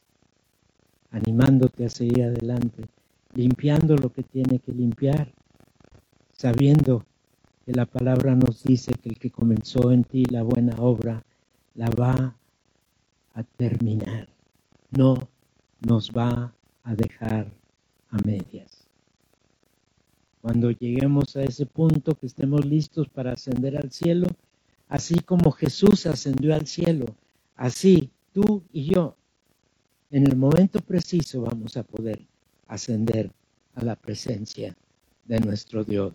animándote 1.12 1.86
a 1.86 1.90
seguir 1.90 2.24
adelante 2.24 2.84
limpiando 3.36 3.96
lo 3.98 4.12
que 4.12 4.24
tiene 4.24 4.60
que 4.60 4.72
limpiar, 4.72 5.32
sabiendo 6.32 7.06
que 7.66 7.74
la 7.74 7.86
palabra 7.86 8.34
nos 8.36 8.64
dice 8.64 8.94
que 8.94 9.10
el 9.10 9.20
que 9.20 9.30
comenzó 9.30 9.92
en 9.92 10.04
ti 10.04 10.26
la 10.26 10.42
buena 10.44 10.76
obra 10.80 11.24
la 11.76 11.90
va 11.90 12.36
a 13.34 13.44
terminar, 13.44 14.30
no 14.92 15.28
nos 15.82 16.12
va 16.12 16.54
a 16.84 16.96
dejar 16.96 17.52
a 18.10 18.18
medias. 18.20 18.88
Cuando 20.42 20.72
lleguemos 20.72 21.36
a 21.36 21.44
ese 21.44 21.66
punto 21.66 22.16
que 22.16 22.28
estemos 22.28 22.66
listos 22.66 23.10
para 23.10 23.34
ascender 23.34 23.76
al 23.78 23.92
cielo, 23.92 24.28
así 24.88 25.20
como 25.20 25.52
Jesús 25.52 26.06
ascendió 26.06 26.56
al 26.56 26.68
cielo, 26.68 27.06
así 27.56 28.12
tú 28.34 28.64
y 28.72 28.94
yo, 28.94 29.16
en 30.12 30.28
el 30.28 30.36
momento 30.36 30.80
preciso 30.80 31.42
vamos 31.42 31.78
a 31.78 31.84
poder 31.84 32.22
ascender 32.68 33.32
a 33.76 33.84
la 33.84 33.96
presencia 33.96 34.76
de 35.26 35.40
nuestro 35.40 35.84
Dios. 35.84 36.14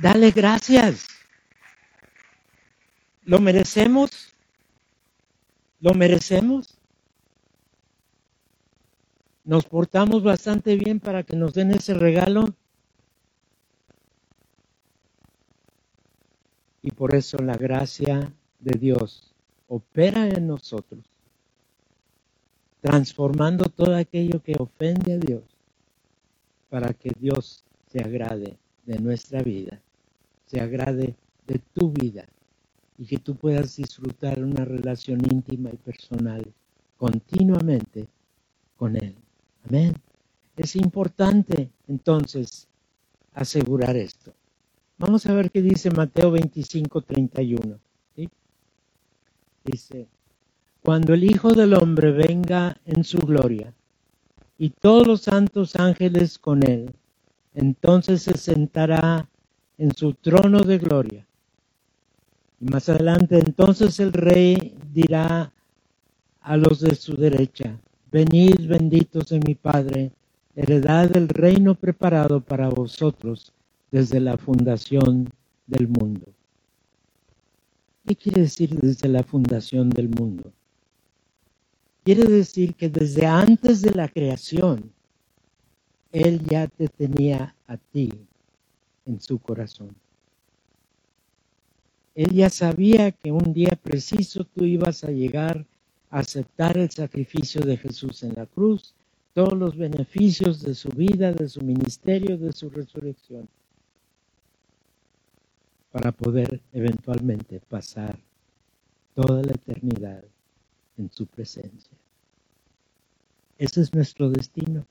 Dale 0.00 0.30
gracias. 0.30 1.06
¿Lo 3.24 3.40
merecemos? 3.40 4.34
¿Lo 5.80 5.94
merecemos? 5.94 6.78
Nos 9.44 9.64
portamos 9.64 10.22
bastante 10.22 10.76
bien 10.76 11.00
para 11.00 11.22
que 11.22 11.36
nos 11.36 11.54
den 11.54 11.72
ese 11.72 11.94
regalo. 11.94 12.54
Y 16.82 16.90
por 16.92 17.14
eso 17.14 17.38
la 17.38 17.56
gracia 17.56 18.32
de 18.60 18.78
Dios 18.78 19.34
opera 19.68 20.28
en 20.28 20.46
nosotros 20.46 21.00
transformando 22.80 23.66
todo 23.66 23.94
aquello 23.96 24.42
que 24.42 24.54
ofende 24.58 25.14
a 25.14 25.18
Dios 25.18 25.42
para 26.70 26.92
que 26.92 27.10
Dios 27.18 27.64
se 27.90 28.00
agrade 28.00 28.56
de 28.86 28.98
nuestra 28.98 29.42
vida, 29.42 29.80
se 30.46 30.60
agrade 30.60 31.14
de 31.46 31.58
tu 31.74 31.90
vida 31.90 32.26
y 32.98 33.06
que 33.06 33.18
tú 33.18 33.34
puedas 33.36 33.76
disfrutar 33.76 34.42
una 34.42 34.64
relación 34.64 35.20
íntima 35.30 35.70
y 35.70 35.76
personal 35.76 36.44
continuamente 36.96 38.06
con 38.76 38.96
Él. 38.96 39.14
Amén. 39.68 39.94
Es 40.56 40.76
importante 40.76 41.70
entonces 41.86 42.68
asegurar 43.34 43.96
esto. 43.96 44.32
Vamos 45.00 45.26
a 45.26 45.32
ver 45.32 45.52
qué 45.52 45.62
dice 45.62 45.90
Mateo 45.92 46.32
25, 46.32 47.02
31. 47.02 47.78
Dice, 49.64 50.08
cuando 50.82 51.14
el 51.14 51.22
Hijo 51.22 51.52
del 51.52 51.74
Hombre 51.74 52.10
venga 52.10 52.78
en 52.84 53.04
su 53.04 53.18
gloria 53.18 53.72
y 54.58 54.70
todos 54.70 55.06
los 55.06 55.22
santos 55.22 55.76
ángeles 55.76 56.38
con 56.38 56.68
él, 56.68 56.90
entonces 57.54 58.22
se 58.22 58.36
sentará 58.36 59.28
en 59.76 59.94
su 59.94 60.14
trono 60.14 60.62
de 60.62 60.78
gloria. 60.78 61.26
Y 62.60 62.64
más 62.64 62.88
adelante, 62.88 63.38
entonces 63.38 64.00
el 64.00 64.12
rey 64.12 64.74
dirá 64.92 65.52
a 66.40 66.56
los 66.56 66.80
de 66.80 66.96
su 66.96 67.14
derecha, 67.14 67.78
venid 68.10 68.66
benditos 68.66 69.28
de 69.28 69.38
mi 69.46 69.54
Padre, 69.54 70.10
heredad 70.56 71.08
del 71.08 71.28
reino 71.28 71.76
preparado 71.76 72.40
para 72.40 72.68
vosotros 72.68 73.52
desde 73.90 74.20
la 74.20 74.36
fundación 74.36 75.28
del 75.66 75.88
mundo. 75.88 76.26
¿Qué 78.06 78.16
quiere 78.16 78.42
decir 78.42 78.70
desde 78.78 79.08
la 79.08 79.22
fundación 79.22 79.90
del 79.90 80.08
mundo? 80.08 80.52
Quiere 82.04 82.24
decir 82.24 82.74
que 82.74 82.88
desde 82.88 83.26
antes 83.26 83.82
de 83.82 83.90
la 83.90 84.08
creación, 84.08 84.90
Él 86.10 86.42
ya 86.48 86.66
te 86.66 86.88
tenía 86.88 87.54
a 87.66 87.76
ti 87.76 88.10
en 89.04 89.20
su 89.20 89.38
corazón. 89.38 89.94
Él 92.14 92.32
ya 92.32 92.50
sabía 92.50 93.12
que 93.12 93.30
un 93.30 93.52
día 93.52 93.78
preciso 93.80 94.44
tú 94.44 94.64
ibas 94.64 95.04
a 95.04 95.10
llegar 95.10 95.66
a 96.10 96.20
aceptar 96.20 96.78
el 96.78 96.90
sacrificio 96.90 97.60
de 97.60 97.76
Jesús 97.76 98.22
en 98.22 98.34
la 98.34 98.46
cruz, 98.46 98.94
todos 99.34 99.52
los 99.52 99.76
beneficios 99.76 100.62
de 100.62 100.74
su 100.74 100.88
vida, 100.88 101.32
de 101.32 101.48
su 101.48 101.60
ministerio, 101.60 102.38
de 102.38 102.52
su 102.52 102.70
resurrección, 102.70 103.48
para 105.90 106.12
poder 106.12 106.60
eventualmente 106.72 107.60
pasar 107.60 108.18
toda 109.14 109.42
la 109.42 109.52
eternidad 109.52 110.24
en 110.96 111.10
su 111.10 111.26
presencia. 111.26 111.96
Ese 113.58 113.80
es 113.80 113.94
nuestro 113.94 114.30
destino. 114.30 114.86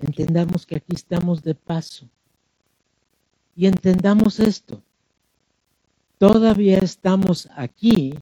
Entendamos 0.00 0.66
que 0.66 0.76
aquí 0.76 0.94
estamos 0.94 1.42
de 1.42 1.54
paso. 1.54 2.08
Y 3.54 3.66
entendamos 3.66 4.40
esto 4.40 4.82
todavía 6.20 6.76
estamos 6.80 7.48
aquí, 7.56 8.12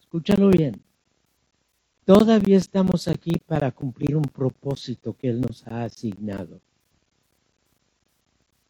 escúchalo 0.00 0.48
bien, 0.50 0.82
todavía 2.04 2.56
estamos 2.56 3.06
aquí 3.06 3.38
para 3.46 3.70
cumplir 3.70 4.16
un 4.16 4.24
propósito 4.24 5.16
que 5.16 5.28
Él 5.28 5.40
nos 5.40 5.64
ha 5.68 5.84
asignado. 5.84 6.60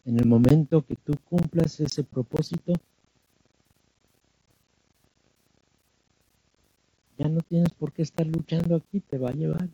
En 0.07 0.19
el 0.19 0.27
momento 0.27 0.87
que 0.87 0.97
tú 0.97 1.15
cumplas 1.29 1.81
ese 1.81 2.05
propósito, 2.05 2.73
ya 7.19 7.29
no 7.29 7.41
tienes 7.41 7.71
por 7.75 7.93
qué 7.93 8.03
estar 8.03 8.27
luchando 8.27 8.77
aquí, 8.77 9.01
te 9.01 9.19
va 9.19 9.31
a 9.31 9.35
llevar. 9.35 9.69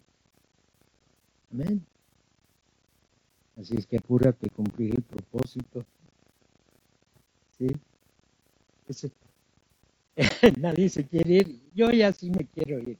Amén. 1.52 1.84
Así 3.56 3.76
es 3.76 3.86
que 3.86 3.98
apúrate 3.98 4.48
a 4.48 4.54
cumplir 4.54 4.96
el 4.96 5.02
propósito 5.02 5.84
Nadie 10.60 10.88
se 10.88 11.06
quiere 11.06 11.34
ir. 11.34 11.60
Yo 11.74 11.90
ya 11.90 12.12
sí 12.12 12.30
me 12.30 12.46
quiero 12.46 12.78
ir. 12.78 12.98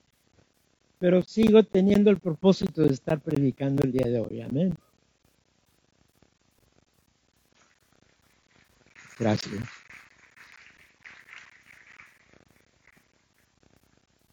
Pero 0.98 1.22
sigo 1.22 1.62
teniendo 1.64 2.10
el 2.10 2.18
propósito 2.18 2.82
de 2.82 2.94
estar 2.94 3.20
predicando 3.20 3.82
el 3.82 3.92
día 3.92 4.06
de 4.06 4.20
hoy. 4.20 4.40
Amén. 4.40 4.74
Gracias. 9.18 9.62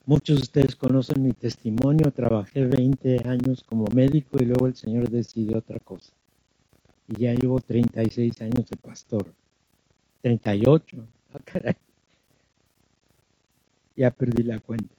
Muchos 0.09 0.37
de 0.37 0.41
ustedes 0.41 0.75
conocen 0.75 1.21
mi 1.21 1.33
testimonio. 1.33 2.11
Trabajé 2.11 2.65
20 2.65 3.27
años 3.27 3.63
como 3.63 3.85
médico 3.93 4.37
y 4.39 4.45
luego 4.45 4.65
el 4.65 4.75
Señor 4.75 5.07
decidió 5.09 5.59
otra 5.59 5.79
cosa. 5.79 6.11
Y 7.07 7.21
ya 7.21 7.33
llevo 7.35 7.59
36 7.59 8.41
años 8.41 8.67
de 8.67 8.77
pastor. 8.77 9.31
38. 10.23 10.97
Ah, 11.33 11.39
caray. 11.45 11.75
Ya 13.95 14.09
perdí 14.09 14.41
la 14.41 14.59
cuenta. 14.59 14.95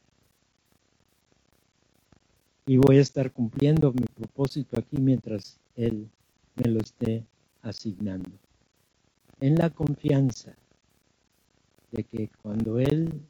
Y 2.67 2.77
voy 2.77 2.99
a 2.99 3.01
estar 3.01 3.33
cumpliendo 3.33 3.93
mi 3.93 4.05
propósito 4.15 4.79
aquí 4.79 4.99
mientras 4.99 5.59
Él 5.75 6.09
me 6.55 6.71
lo 6.71 6.79
esté 6.79 7.25
asignando. 7.63 8.31
En 9.41 9.55
la 9.57 9.71
confianza 9.71 10.55
de 11.93 12.05
que 12.05 12.29
cuando 12.43 12.79
Él 12.79 13.23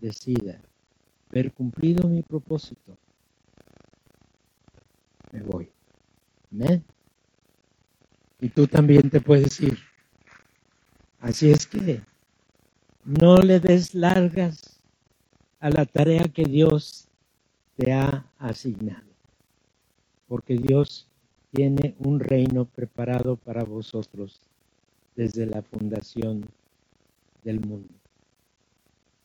decida 0.00 0.60
haber 1.30 1.52
cumplido 1.52 2.08
mi 2.08 2.22
propósito, 2.22 2.96
me 5.32 5.42
voy. 5.42 5.70
Amén. 6.50 6.82
Y 8.40 8.48
tú 8.48 8.66
también 8.66 9.10
te 9.10 9.20
puedes 9.20 9.60
ir. 9.60 9.78
Así 11.20 11.50
es 11.50 11.66
que 11.66 12.00
no 13.04 13.38
le 13.38 13.60
des 13.60 13.94
largas 13.94 14.80
a 15.60 15.68
la 15.70 15.84
tarea 15.84 16.24
que 16.24 16.44
Dios 16.44 17.08
te 17.76 17.92
ha 17.92 18.30
asignado, 18.38 19.08
porque 20.26 20.56
Dios 20.56 21.08
tiene 21.52 21.96
un 21.98 22.20
reino 22.20 22.64
preparado 22.64 23.36
para 23.36 23.64
vosotros 23.64 24.47
desde 25.18 25.46
la 25.46 25.62
fundación 25.62 26.48
del 27.42 27.58
mundo. 27.58 27.92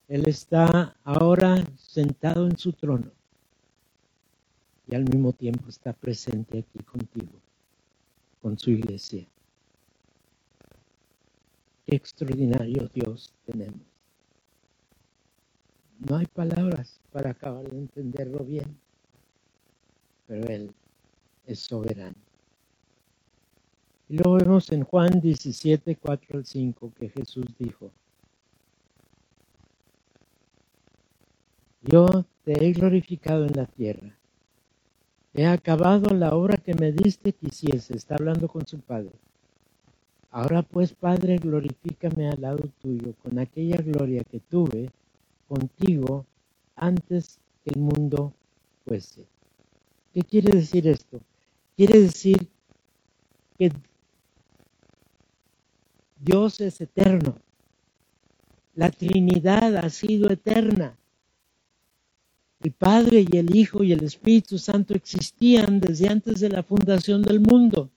Él 0.07 0.27
está 0.27 0.97
ahora 1.03 1.63
sentado 1.77 2.47
en 2.47 2.57
su 2.57 2.73
trono 2.73 3.11
y 4.87 4.95
al 4.95 5.03
mismo 5.03 5.33
tiempo 5.33 5.69
está 5.69 5.93
presente 5.93 6.57
aquí 6.57 6.83
contigo, 6.83 7.39
con 8.41 8.57
su 8.57 8.71
iglesia. 8.71 9.23
Qué 11.85 11.95
extraordinario 11.95 12.89
Dios 12.91 13.31
tenemos. 13.45 13.85
No 15.99 16.15
hay 16.17 16.25
palabras 16.25 16.99
para 17.11 17.29
acabar 17.29 17.69
de 17.69 17.77
entenderlo 17.77 18.43
bien, 18.43 18.75
pero 20.25 20.47
Él 20.47 20.73
es 21.45 21.59
soberano. 21.59 22.32
Y 24.13 24.17
luego 24.17 24.35
vemos 24.35 24.71
en 24.71 24.83
Juan 24.83 25.21
17, 25.21 25.95
4 25.95 26.37
al 26.37 26.45
5 26.45 26.93
que 26.99 27.09
Jesús 27.09 27.47
dijo, 27.57 27.89
yo 31.81 32.23
te 32.43 32.63
he 32.63 32.73
glorificado 32.73 33.47
en 33.47 33.53
la 33.55 33.65
tierra, 33.65 34.15
he 35.33 35.47
acabado 35.47 36.13
la 36.13 36.35
obra 36.35 36.57
que 36.57 36.75
me 36.75 36.91
diste 36.91 37.33
quisiese, 37.33 37.95
está 37.95 38.13
hablando 38.13 38.47
con 38.47 38.67
su 38.67 38.81
Padre 38.81 39.13
Ahora 40.29 40.61
pues, 40.61 40.93
Padre, 40.93 41.37
glorifícame 41.37 42.29
al 42.29 42.39
lado 42.39 42.69
tuyo 42.83 43.15
con 43.23 43.39
aquella 43.39 43.77
gloria 43.77 44.23
que 44.23 44.39
tuve 44.39 44.91
contigo 45.47 46.27
antes 46.75 47.39
que 47.63 47.71
el 47.71 47.81
mundo 47.81 48.31
fuese. 48.85 49.25
¿Qué 50.13 50.21
quiere 50.21 50.55
decir 50.55 50.87
esto? 50.87 51.19
Quiere 51.75 51.99
decir 51.99 52.47
que 53.57 53.71
Dios 56.23 56.61
es 56.61 56.79
eterno. 56.79 57.35
La 58.75 58.89
Trinidad 58.89 59.75
ha 59.75 59.89
sido 59.89 60.29
eterna. 60.29 60.97
El 62.61 62.71
Padre 62.71 63.25
y 63.29 63.37
el 63.37 63.53
Hijo 63.53 63.83
y 63.83 63.91
el 63.91 64.03
Espíritu 64.03 64.57
Santo 64.57 64.93
existían 64.93 65.81
desde 65.81 66.07
antes 66.07 66.39
de 66.39 66.47
la 66.47 66.63
fundación 66.63 67.21
del 67.23 67.41
mundo. 67.41 67.91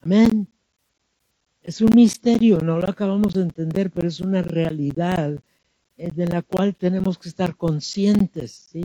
Amén. 0.00 0.46
Es 1.60 1.80
un 1.80 1.90
misterio, 1.94 2.60
no 2.60 2.78
lo 2.78 2.88
acabamos 2.88 3.34
de 3.34 3.42
entender, 3.42 3.90
pero 3.90 4.06
es 4.06 4.20
una 4.20 4.42
realidad 4.42 5.42
eh, 5.96 6.10
de 6.12 6.26
la 6.28 6.42
cual 6.42 6.76
tenemos 6.76 7.18
que 7.18 7.28
estar 7.28 7.56
conscientes, 7.56 8.52
¿sí? 8.70 8.82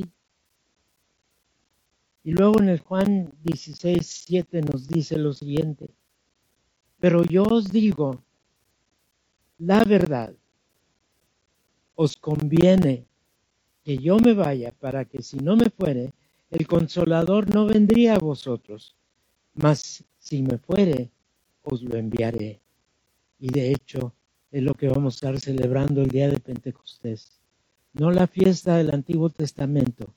Y 2.23 2.31
luego 2.31 2.59
en 2.59 2.69
el 2.69 2.79
Juan 2.79 3.31
16, 3.43 4.05
7 4.25 4.61
nos 4.61 4.87
dice 4.87 5.17
lo 5.17 5.33
siguiente, 5.33 5.91
pero 6.99 7.23
yo 7.23 7.43
os 7.43 7.71
digo 7.71 8.23
la 9.59 9.83
verdad, 9.83 10.35
os 11.95 12.15
conviene 12.15 13.07
que 13.83 13.97
yo 13.97 14.19
me 14.19 14.33
vaya 14.33 14.71
para 14.71 15.05
que 15.05 15.23
si 15.23 15.37
no 15.37 15.55
me 15.55 15.71
fuere, 15.71 16.13
el 16.51 16.67
consolador 16.67 17.53
no 17.53 17.65
vendría 17.65 18.15
a 18.15 18.19
vosotros, 18.19 18.95
mas 19.55 20.03
si 20.19 20.43
me 20.43 20.59
fuere, 20.59 21.09
os 21.63 21.81
lo 21.81 21.97
enviaré. 21.97 22.61
Y 23.39 23.49
de 23.49 23.71
hecho, 23.71 24.13
es 24.51 24.61
lo 24.61 24.75
que 24.75 24.89
vamos 24.89 25.15
a 25.15 25.17
estar 25.17 25.39
celebrando 25.39 26.01
el 26.03 26.09
día 26.09 26.29
de 26.29 26.39
Pentecostés. 26.39 27.39
No 27.93 28.11
la 28.11 28.27
fiesta 28.27 28.77
del 28.77 28.93
Antiguo 28.93 29.29
Testamento, 29.29 30.13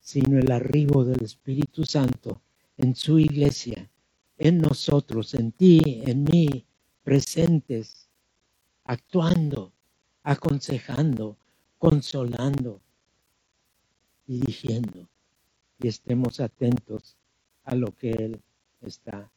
sino 0.00 0.40
el 0.40 0.50
arribo 0.50 1.04
del 1.04 1.22
Espíritu 1.22 1.84
Santo 1.84 2.40
en 2.76 2.96
su 2.96 3.20
iglesia, 3.20 3.88
en 4.42 4.58
nosotros, 4.58 5.34
en 5.34 5.52
ti, 5.52 6.02
en 6.04 6.24
mí, 6.24 6.66
presentes, 7.04 8.08
actuando, 8.82 9.72
aconsejando, 10.24 11.38
consolando 11.78 12.80
y 14.26 14.40
diciendo. 14.40 15.08
Y 15.78 15.86
estemos 15.86 16.40
atentos 16.40 17.16
a 17.62 17.76
lo 17.76 17.94
que 17.94 18.10
Él 18.10 18.42
está 18.80 19.30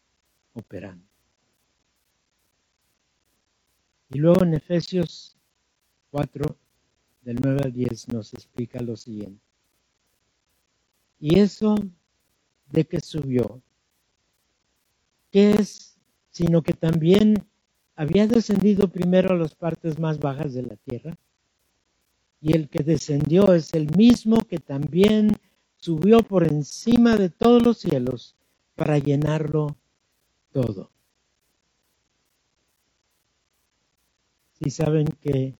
operando. 0.53 1.05
Y 4.09 4.17
luego 4.17 4.41
en 4.43 4.55
Efesios 4.55 5.37
4, 6.09 6.57
del 7.21 7.37
9 7.43 7.61
al 7.63 7.71
10, 7.71 8.07
nos 8.07 8.33
explica 8.33 8.81
lo 8.81 8.97
siguiente. 8.97 9.43
Y 11.19 11.37
eso 11.37 11.75
de 12.71 12.85
que 12.85 12.99
subió, 13.01 13.61
¿qué 15.35 15.51
es? 15.51 15.97
Sino 16.29 16.61
que 16.61 16.71
también 16.71 17.45
había 17.97 18.25
descendido 18.25 18.87
primero 18.87 19.31
a 19.31 19.37
las 19.37 19.53
partes 19.53 19.99
más 19.99 20.17
bajas 20.17 20.53
de 20.53 20.61
la 20.61 20.77
tierra. 20.77 21.13
Y 22.39 22.53
el 22.53 22.69
que 22.69 22.83
descendió 22.85 23.53
es 23.53 23.73
el 23.73 23.93
mismo 23.97 24.37
que 24.47 24.59
también 24.59 25.35
subió 25.75 26.23
por 26.23 26.47
encima 26.47 27.17
de 27.17 27.29
todos 27.29 27.61
los 27.61 27.79
cielos 27.79 28.37
para 28.75 28.97
llenarlo 28.97 29.75
todo. 30.53 30.89
Si 34.53 34.69
saben 34.69 35.07
que 35.19 35.53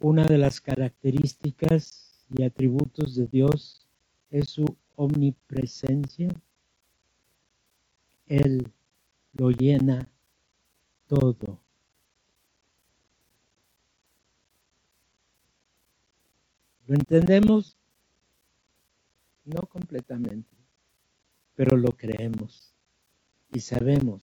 una 0.00 0.26
de 0.26 0.36
las 0.36 0.60
características 0.60 2.26
y 2.28 2.42
atributos 2.42 3.14
de 3.14 3.26
Dios 3.26 3.88
es 4.30 4.50
su 4.50 4.66
omnipresencia, 4.96 6.28
Él 8.26 8.72
lo 9.32 9.50
llena 9.50 10.08
todo. 11.06 11.60
¿Lo 16.86 16.94
entendemos? 16.94 17.76
No 19.44 19.62
completamente, 19.62 20.56
pero 21.54 21.76
lo 21.76 21.90
creemos 21.92 22.74
y 23.52 23.60
sabemos 23.60 24.22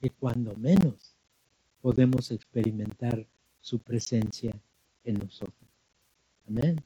que 0.00 0.10
cuando 0.10 0.54
menos 0.56 1.16
podemos 1.80 2.30
experimentar 2.30 3.26
su 3.60 3.78
presencia 3.78 4.52
en 5.04 5.18
nosotros. 5.18 5.70
Amén. 6.48 6.84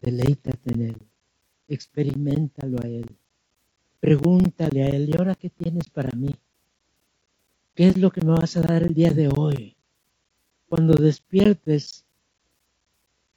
Deleítate 0.00 0.72
en 0.74 0.82
Él, 0.82 0.96
experimentalo 1.66 2.78
a 2.82 2.86
Él, 2.86 3.18
pregúntale 4.00 4.82
a 4.82 4.88
Él, 4.88 5.08
¿y 5.08 5.16
ahora 5.16 5.34
qué 5.34 5.50
tienes 5.50 5.88
para 5.90 6.10
mí? 6.16 6.34
¿Qué 7.74 7.88
es 7.88 7.96
lo 7.96 8.10
que 8.10 8.20
me 8.20 8.32
vas 8.32 8.56
a 8.56 8.62
dar 8.62 8.82
el 8.82 8.94
día 8.94 9.12
de 9.12 9.28
hoy? 9.28 9.76
Cuando 10.68 10.94
despiertes, 10.94 12.04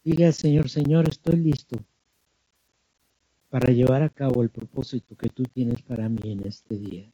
diga 0.04 0.32
Señor, 0.32 0.69
Señor, 0.69 1.08
estoy 1.08 1.38
listo 1.38 1.78
para 3.50 3.71
llevar 3.71 4.02
a 4.02 4.10
cabo 4.10 4.41
el 4.41 4.50
propósito 4.50 5.15
que 5.15 5.30
tú 5.30 5.43
tienes 5.43 5.82
para 5.82 6.08
mí 6.10 6.32
en 6.32 6.47
este 6.47 6.78
día. 6.78 7.12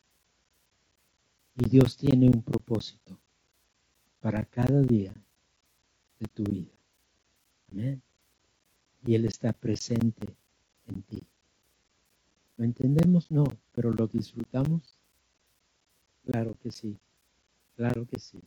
Y 1.56 1.70
Dios 1.70 1.98
tiene 1.98 2.28
un 2.28 2.44
propósito 2.44 3.20
para 4.20 4.46
cada 4.46 4.82
día 4.82 5.14
de 6.20 6.28
tu 6.28 6.44
vida. 6.44 6.72
Amén. 7.72 8.02
Y 9.06 9.16
Él 9.16 9.26
está 9.26 9.52
presente 9.52 10.28
en 10.88 11.02
ti. 11.02 11.24
¿Lo 12.58 12.66
entendemos? 12.66 13.30
No, 13.30 13.46
pero 13.72 13.92
lo 13.92 14.08
disfrutamos. 14.08 14.98
Claro 16.26 16.56
que 16.62 16.72
sí, 16.72 16.98
claro 17.76 18.06
que 18.06 18.20
sí, 18.20 18.42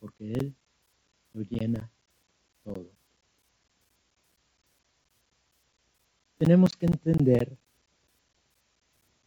porque 0.00 0.32
Él 0.32 0.54
lo 1.34 1.42
llena 1.42 1.90
todo. 2.64 2.90
Tenemos 6.38 6.76
que 6.76 6.86
entender 6.86 7.56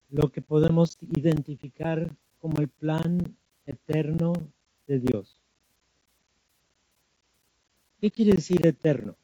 lo 0.10 0.32
que 0.32 0.42
podemos 0.42 0.98
identificar 1.02 2.10
como 2.40 2.62
el 2.62 2.70
plan 2.70 3.36
eterno 3.66 4.34
de 4.88 5.00
Dios. 5.00 5.40
¿Qué 8.00 8.10
quiere 8.10 8.32
decir 8.32 8.66
eterno? 8.66 9.19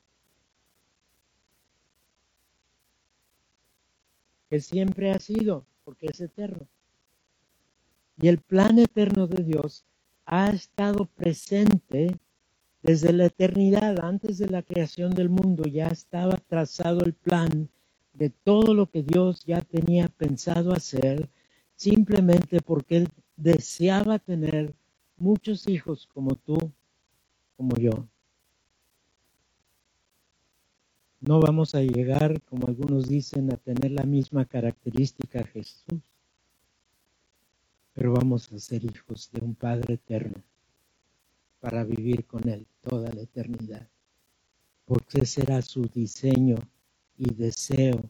Siempre 4.60 5.12
ha 5.12 5.20
sido, 5.20 5.66
porque 5.84 6.08
es 6.08 6.22
eterno. 6.22 6.68
Y 8.18 8.28
el 8.28 8.40
plan 8.40 8.80
eterno 8.80 9.28
de 9.28 9.44
Dios 9.44 9.86
ha 10.26 10.50
estado 10.50 11.06
presente 11.06 12.18
desde 12.82 13.14
la 13.14 13.26
eternidad, 13.26 14.00
antes 14.06 14.38
de 14.38 14.48
la 14.48 14.62
creación 14.62 15.16
del 15.16 15.30
mundo, 15.30 15.64
ya 15.64 15.88
estaba 15.88 16.38
trazado 16.38 17.04
el 17.04 17.14
plan 17.14 17.68
de 18.14 18.30
todo 18.30 18.74
lo 18.74 18.90
que 18.90 19.02
Dios 19.02 19.44
ya 19.44 19.60
tenía 19.62 20.08
pensado 20.08 20.72
hacer, 20.72 21.28
simplemente 21.76 22.62
porque 22.62 22.98
Él 22.98 23.10
deseaba 23.36 24.20
tener 24.20 24.74
muchos 25.18 25.68
hijos 25.68 26.08
como 26.14 26.36
tú, 26.36 26.58
como 27.58 27.76
yo. 27.76 28.08
No 31.22 31.40
vamos 31.40 31.74
a 31.74 31.82
llegar, 31.82 32.42
como 32.42 32.68
algunos 32.68 33.08
dicen, 33.08 33.52
a 33.52 33.58
tener 33.58 33.92
la 33.92 34.04
misma 34.04 34.46
característica 34.46 35.44
Jesús, 35.46 36.02
pero 37.94 38.14
vamos 38.14 38.52
a 38.52 38.60
ser 38.60 38.84
hijos 38.84 39.30
de 39.32 39.44
un 39.44 39.56
Padre 39.56 39.96
eterno 39.96 40.44
para 41.60 41.84
vivir 41.84 42.26
con 42.26 42.48
Él 42.48 42.68
toda 42.82 43.12
la 43.14 43.22
eternidad, 43.22 43.88
porque 44.86 45.26
será 45.26 45.62
su 45.62 45.84
diseño 45.88 46.58
y 47.18 47.34
deseo 47.34 48.10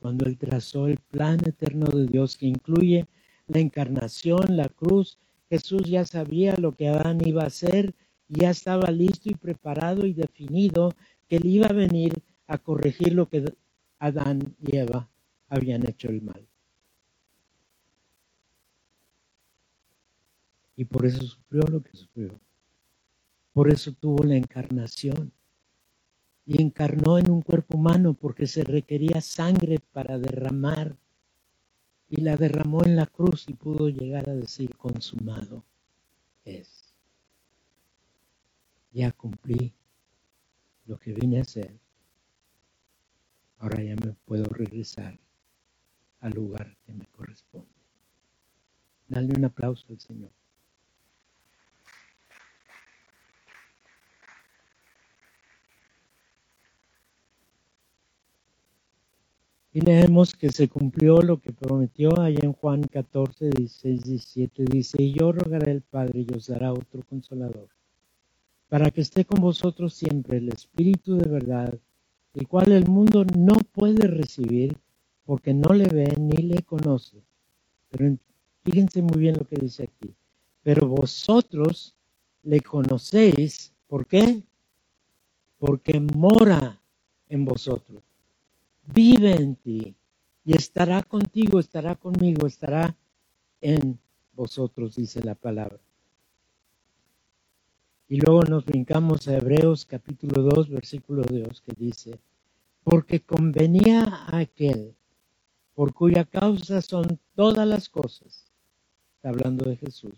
cuando 0.00 0.26
Él 0.26 0.38
trazó 0.38 0.88
el 0.88 0.96
plan 0.96 1.38
eterno 1.46 1.86
de 1.86 2.06
Dios 2.06 2.36
que 2.36 2.46
incluye 2.46 3.06
la 3.46 3.60
encarnación, 3.60 4.56
la 4.56 4.68
cruz. 4.68 5.18
Jesús 5.50 5.82
ya 5.84 6.04
sabía 6.04 6.56
lo 6.56 6.72
que 6.72 6.88
Adán 6.88 7.20
iba 7.26 7.42
a 7.42 7.48
hacer, 7.48 7.94
ya 8.28 8.50
estaba 8.50 8.90
listo 8.90 9.30
y 9.30 9.34
preparado 9.34 10.06
y 10.06 10.12
definido 10.12 10.92
que 11.28 11.36
Él 11.36 11.46
iba 11.46 11.66
a 11.66 11.72
venir 11.72 12.22
a 12.48 12.56
corregir 12.56 13.12
lo 13.12 13.28
que 13.28 13.54
Adán 13.98 14.56
y 14.58 14.76
Eva 14.76 15.08
habían 15.48 15.86
hecho 15.86 16.08
el 16.08 16.22
mal. 16.22 16.48
Y 20.74 20.84
por 20.86 21.04
eso 21.04 21.22
sufrió 21.22 21.62
lo 21.64 21.82
que 21.82 21.96
sufrió. 21.96 22.40
Por 23.52 23.70
eso 23.70 23.92
tuvo 23.92 24.24
la 24.24 24.36
encarnación. 24.36 25.32
Y 26.46 26.62
encarnó 26.62 27.18
en 27.18 27.30
un 27.30 27.42
cuerpo 27.42 27.76
humano 27.76 28.14
porque 28.14 28.46
se 28.46 28.64
requería 28.64 29.20
sangre 29.20 29.80
para 29.92 30.18
derramar. 30.18 30.96
Y 32.08 32.22
la 32.22 32.36
derramó 32.36 32.84
en 32.84 32.96
la 32.96 33.04
cruz 33.04 33.44
y 33.48 33.54
pudo 33.54 33.90
llegar 33.90 34.30
a 34.30 34.34
decir, 34.34 34.74
consumado 34.76 35.64
es. 36.44 36.94
Ya 38.92 39.12
cumplí 39.12 39.74
lo 40.86 40.98
que 40.98 41.12
vine 41.12 41.38
a 41.38 41.42
hacer 41.42 41.78
ahora 43.58 43.82
ya 43.82 43.96
me 43.96 44.12
puedo 44.24 44.44
regresar 44.44 45.18
al 46.20 46.32
lugar 46.32 46.76
que 46.84 46.92
me 46.92 47.06
corresponde. 47.06 47.68
Dale 49.08 49.34
un 49.36 49.44
aplauso 49.44 49.86
al 49.90 50.00
Señor. 50.00 50.30
Y 59.72 59.80
leemos 59.80 60.34
que 60.34 60.50
se 60.50 60.68
cumplió 60.68 61.22
lo 61.22 61.40
que 61.40 61.52
prometió 61.52 62.18
allá 62.18 62.40
en 62.42 62.52
Juan 62.52 62.82
14, 62.82 63.50
16, 63.50 64.02
17. 64.02 64.64
Dice, 64.64 65.00
y 65.00 65.12
yo 65.12 65.30
rogaré 65.30 65.70
al 65.70 65.82
Padre 65.82 66.26
y 66.28 66.34
os 66.34 66.48
dará 66.48 66.72
otro 66.72 67.02
consolador, 67.08 67.68
para 68.68 68.90
que 68.90 69.02
esté 69.02 69.24
con 69.24 69.40
vosotros 69.40 69.94
siempre 69.94 70.38
el 70.38 70.48
Espíritu 70.48 71.16
de 71.16 71.30
verdad 71.30 71.78
el 72.38 72.46
cual 72.46 72.70
el 72.70 72.86
mundo 72.86 73.24
no 73.36 73.56
puede 73.72 74.06
recibir 74.06 74.76
porque 75.24 75.52
no 75.52 75.74
le 75.74 75.88
ve 75.88 76.14
ni 76.18 76.36
le 76.36 76.62
conoce. 76.62 77.20
Pero 77.90 78.16
fíjense 78.62 79.02
muy 79.02 79.18
bien 79.18 79.36
lo 79.36 79.44
que 79.44 79.56
dice 79.56 79.82
aquí. 79.82 80.14
Pero 80.62 80.86
vosotros 80.86 81.96
le 82.44 82.60
conocéis, 82.60 83.72
¿por 83.88 84.06
qué? 84.06 84.42
Porque 85.58 85.98
mora 85.98 86.80
en 87.28 87.44
vosotros, 87.44 88.02
vive 88.94 89.34
en 89.34 89.56
ti 89.56 89.96
y 90.44 90.56
estará 90.56 91.02
contigo, 91.02 91.58
estará 91.58 91.96
conmigo, 91.96 92.46
estará 92.46 92.96
en 93.60 93.98
vosotros, 94.32 94.94
dice 94.94 95.24
la 95.24 95.34
palabra. 95.34 95.80
Y 98.08 98.20
luego 98.20 98.44
nos 98.44 98.64
brincamos 98.64 99.26
a 99.28 99.36
Hebreos 99.36 99.84
capítulo 99.84 100.42
2, 100.42 100.70
versículo 100.70 101.22
2, 101.24 101.60
que 101.60 101.72
dice, 101.76 102.18
porque 102.90 103.20
convenía 103.20 104.02
a 104.04 104.38
aquel 104.38 104.94
por 105.74 105.92
cuya 105.92 106.24
causa 106.24 106.80
son 106.80 107.20
todas 107.34 107.68
las 107.68 107.90
cosas, 107.90 108.46
está 109.14 109.28
hablando 109.28 109.68
de 109.68 109.76
Jesús, 109.76 110.14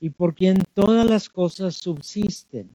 y 0.00 0.10
por 0.10 0.34
quien 0.34 0.58
todas 0.74 1.08
las 1.08 1.28
cosas 1.28 1.76
subsisten, 1.76 2.68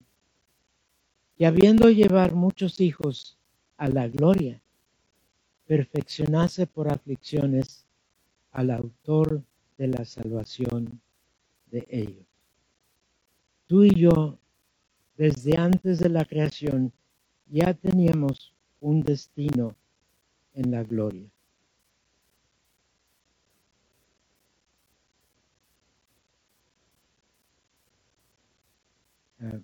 y 1.37 1.43
habiendo 1.43 1.89
llevar 1.89 2.33
muchos 2.33 2.79
hijos 2.79 3.37
a 3.75 3.89
la 3.89 4.07
gloria, 4.07 4.61
perfeccionase 5.67 6.65
por 6.65 6.89
aflicciones 6.89 7.85
al 8.51 8.71
autor 8.71 9.43
de 9.77 9.87
la 9.89 10.05
salvación 10.05 11.01
de 11.69 11.85
ellos. 11.89 12.25
Tú 13.67 13.83
y 13.83 13.93
yo, 13.93 14.37
desde 15.17 15.57
antes 15.57 15.99
de 15.99 16.07
la 16.07 16.23
creación, 16.23 16.93
ya 17.47 17.73
teníamos 17.73 18.53
un 18.81 19.01
destino 19.01 19.75
en 20.53 20.71
la 20.71 20.83
gloria. 20.83 21.29
Ah, 29.41 29.59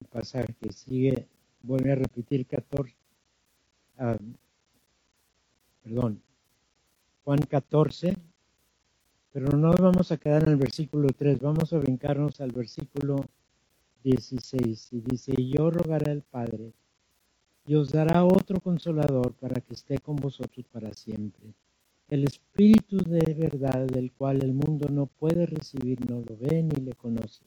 el 0.00 0.06
pasaje 0.08 0.54
que 0.60 0.72
sigue, 0.72 1.26
vuelve 1.62 1.92
a 1.92 1.94
repetir 1.96 2.46
14, 2.46 2.94
perdón, 5.82 6.22
Juan 7.24 7.40
14, 7.40 8.16
pero 9.32 9.56
no 9.56 9.72
vamos 9.72 10.12
a 10.12 10.16
quedar 10.18 10.42
en 10.44 10.50
el 10.50 10.56
versículo 10.56 11.08
3, 11.16 11.40
vamos 11.40 11.72
a 11.72 11.78
brincarnos 11.78 12.40
al 12.40 12.52
versículo 12.52 13.24
16 14.04 14.92
y 14.92 15.00
dice, 15.00 15.32
yo 15.36 15.70
rogaré 15.70 16.10
al 16.10 16.22
Padre 16.22 16.72
y 17.68 17.74
os 17.74 17.90
dará 17.90 18.24
otro 18.24 18.60
consolador 18.60 19.34
para 19.34 19.60
que 19.60 19.74
esté 19.74 19.98
con 19.98 20.16
vosotros 20.16 20.64
para 20.72 20.90
siempre. 20.94 21.52
El 22.08 22.24
Espíritu 22.24 22.96
de 22.96 23.34
verdad 23.34 23.86
del 23.86 24.10
cual 24.12 24.42
el 24.42 24.54
mundo 24.54 24.88
no 24.88 25.04
puede 25.04 25.44
recibir, 25.44 26.00
no 26.08 26.22
lo 26.26 26.34
ve 26.38 26.62
ni 26.62 26.82
le 26.82 26.94
conoce, 26.94 27.44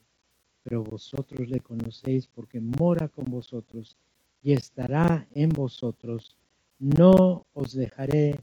pero 0.61 0.83
vosotros 0.83 1.49
le 1.49 1.59
conocéis 1.59 2.27
porque 2.27 2.61
mora 2.61 3.07
con 3.07 3.25
vosotros 3.25 3.97
y 4.43 4.53
estará 4.53 5.27
en 5.33 5.49
vosotros. 5.49 6.37
No 6.77 7.47
os 7.53 7.73
dejaré 7.73 8.39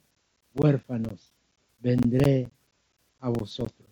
huérfanos, 0.56 1.32
vendré 1.78 2.48
a 3.20 3.28
vosotros. 3.28 3.88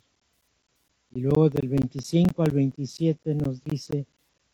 Y 1.12 1.20
luego 1.20 1.49
del 1.51 1.68
25 1.68 2.42
al 2.42 2.51
27 2.51 3.37
nos 3.37 3.62
dice, 3.62 4.07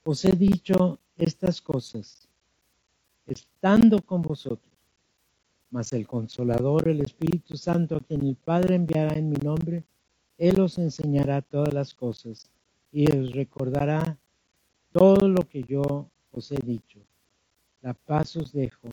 os 0.04 0.22
he 0.26 0.32
dicho 0.32 0.98
estas 1.16 1.62
cosas, 1.62 2.28
estando 3.26 4.00
con 4.02 4.22
vosotros. 4.22 4.72
Mas 5.70 5.92
el 5.92 6.06
consolador, 6.06 6.88
el 6.88 7.00
Espíritu 7.00 7.56
Santo, 7.56 7.96
a 7.96 8.00
quien 8.00 8.22
el 8.26 8.36
Padre 8.36 8.74
enviará 8.74 9.14
en 9.14 9.30
mi 9.30 9.36
nombre, 9.36 9.84
Él 10.38 10.60
os 10.60 10.78
enseñará 10.78 11.40
todas 11.40 11.72
las 11.72 11.94
cosas 11.94 12.50
y 12.90 13.10
os 13.10 13.32
recordará 13.32 14.18
todo 14.92 15.28
lo 15.28 15.48
que 15.48 15.62
yo 15.62 16.10
os 16.30 16.52
he 16.52 16.60
dicho. 16.62 17.00
La 17.80 17.94
paz 17.94 18.36
os 18.36 18.52
dejo, 18.52 18.88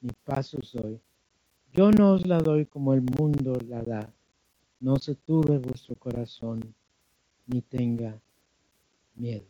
mi 0.00 0.10
paz 0.24 0.54
os 0.54 0.72
doy. 0.72 1.00
Yo 1.72 1.90
no 1.90 2.12
os 2.12 2.26
la 2.26 2.38
doy 2.38 2.66
como 2.66 2.94
el 2.94 3.02
mundo 3.02 3.58
la 3.68 3.82
da. 3.82 4.12
No 4.80 4.96
se 4.96 5.14
turbe 5.14 5.58
vuestro 5.58 5.94
corazón, 5.96 6.74
ni 7.46 7.62
tenga 7.62 8.20
miedo. 9.14 9.46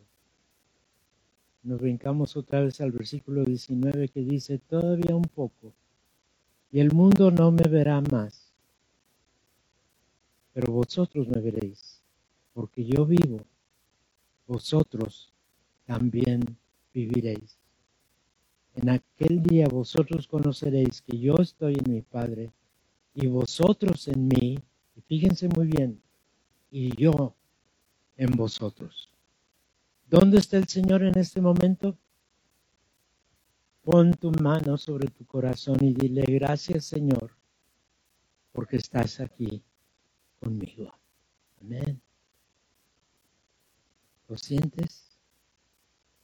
Nos 1.63 1.79
brincamos 1.79 2.35
otra 2.35 2.59
vez 2.59 2.81
al 2.81 2.91
versículo 2.91 3.45
19 3.45 4.09
que 4.09 4.19
dice, 4.19 4.59
todavía 4.59 5.15
un 5.15 5.23
poco, 5.23 5.73
y 6.73 6.81
el 6.81 6.91
mundo 6.91 7.31
no 7.31 7.51
me 7.51 7.63
verá 7.69 8.01
más, 8.01 8.51
pero 10.51 10.73
vosotros 10.73 11.25
me 11.29 11.39
veréis, 11.39 12.01
porque 12.53 12.83
yo 12.83 13.05
vivo, 13.05 13.39
vosotros 14.45 15.31
también 15.85 16.57
viviréis. 16.93 17.57
En 18.75 18.89
aquel 18.89 19.41
día 19.41 19.67
vosotros 19.69 20.27
conoceréis 20.27 21.01
que 21.01 21.17
yo 21.17 21.35
estoy 21.35 21.75
en 21.75 21.93
mi 21.93 22.01
Padre 22.01 22.51
y 23.15 23.27
vosotros 23.27 24.09
en 24.09 24.27
mí, 24.27 24.59
y 24.97 25.01
fíjense 25.01 25.47
muy 25.47 25.67
bien, 25.67 26.01
y 26.71 26.93
yo 26.97 27.33
en 28.17 28.31
vosotros. 28.31 29.12
¿Dónde 30.13 30.37
está 30.37 30.57
el 30.57 30.67
Señor 30.67 31.01
en 31.01 31.17
este 31.17 31.41
momento? 31.41 31.97
Pon 33.81 34.13
tu 34.13 34.29
mano 34.29 34.77
sobre 34.77 35.07
tu 35.07 35.25
corazón 35.25 35.77
y 35.81 35.91
dile 35.91 36.21
gracias 36.27 36.85
Señor, 36.85 37.35
porque 38.51 38.77
estás 38.77 39.19
aquí 39.19 39.63
conmigo. 40.39 40.93
Amén. 41.59 41.99
¿Lo 44.27 44.37
sientes? 44.37 45.17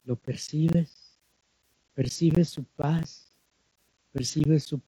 ¿Lo 0.03 0.15
percibes? 0.17 1.19
percibe 1.95 2.45
su 2.45 2.65
paz, 2.65 3.33
percibe 4.11 4.59
su 4.59 4.79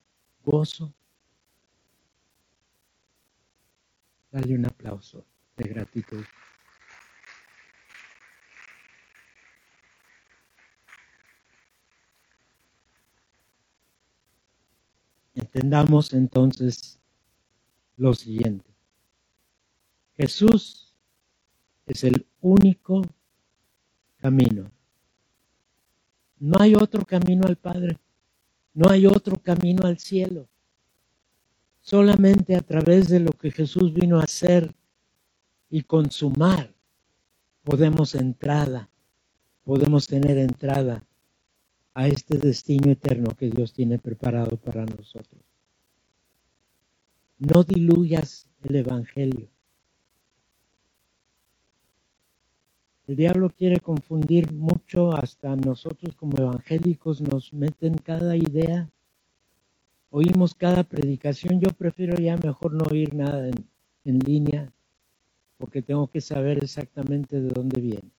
gozo. 0.44 0.94
Dale 4.30 4.54
un 4.54 4.64
aplauso 4.64 5.26
de 5.56 5.64
gratitud. 5.64 6.24
Entendamos 15.34 16.12
entonces 16.12 16.98
lo 17.96 18.14
siguiente. 18.14 18.70
Jesús 20.16 20.94
es 21.86 22.04
el 22.04 22.26
único 22.40 23.02
camino 24.18 24.70
no 26.42 26.56
hay 26.58 26.74
otro 26.74 27.04
camino 27.04 27.46
al 27.46 27.54
Padre. 27.54 28.00
No 28.74 28.90
hay 28.90 29.06
otro 29.06 29.36
camino 29.36 29.86
al 29.86 30.00
cielo. 30.00 30.48
Solamente 31.80 32.56
a 32.56 32.60
través 32.62 33.08
de 33.08 33.20
lo 33.20 33.30
que 33.30 33.52
Jesús 33.52 33.94
vino 33.94 34.18
a 34.18 34.24
hacer 34.24 34.74
y 35.70 35.82
consumar 35.82 36.74
podemos 37.62 38.16
entrada, 38.16 38.90
podemos 39.62 40.08
tener 40.08 40.36
entrada 40.36 41.06
a 41.94 42.08
este 42.08 42.38
destino 42.38 42.90
eterno 42.90 43.30
que 43.36 43.50
Dios 43.50 43.72
tiene 43.72 43.98
preparado 43.98 44.56
para 44.56 44.84
nosotros. 44.84 45.42
No 47.38 47.64
diluyas 47.64 48.48
el 48.62 48.76
Evangelio. 48.76 49.48
El 53.06 53.16
diablo 53.16 53.50
quiere 53.50 53.80
confundir 53.80 54.52
mucho, 54.52 55.12
hasta 55.12 55.54
nosotros 55.56 56.14
como 56.14 56.38
evangélicos 56.38 57.20
nos 57.20 57.52
meten 57.52 57.98
cada 57.98 58.36
idea, 58.36 58.88
oímos 60.10 60.54
cada 60.54 60.84
predicación. 60.84 61.60
Yo 61.60 61.70
prefiero 61.70 62.16
ya 62.16 62.36
mejor 62.36 62.72
no 62.72 62.84
oír 62.90 63.12
nada 63.12 63.48
en, 63.48 63.68
en 64.04 64.18
línea, 64.20 64.72
porque 65.58 65.82
tengo 65.82 66.06
que 66.06 66.20
saber 66.20 66.62
exactamente 66.62 67.40
de 67.40 67.48
dónde 67.50 67.80
viene. 67.80 68.10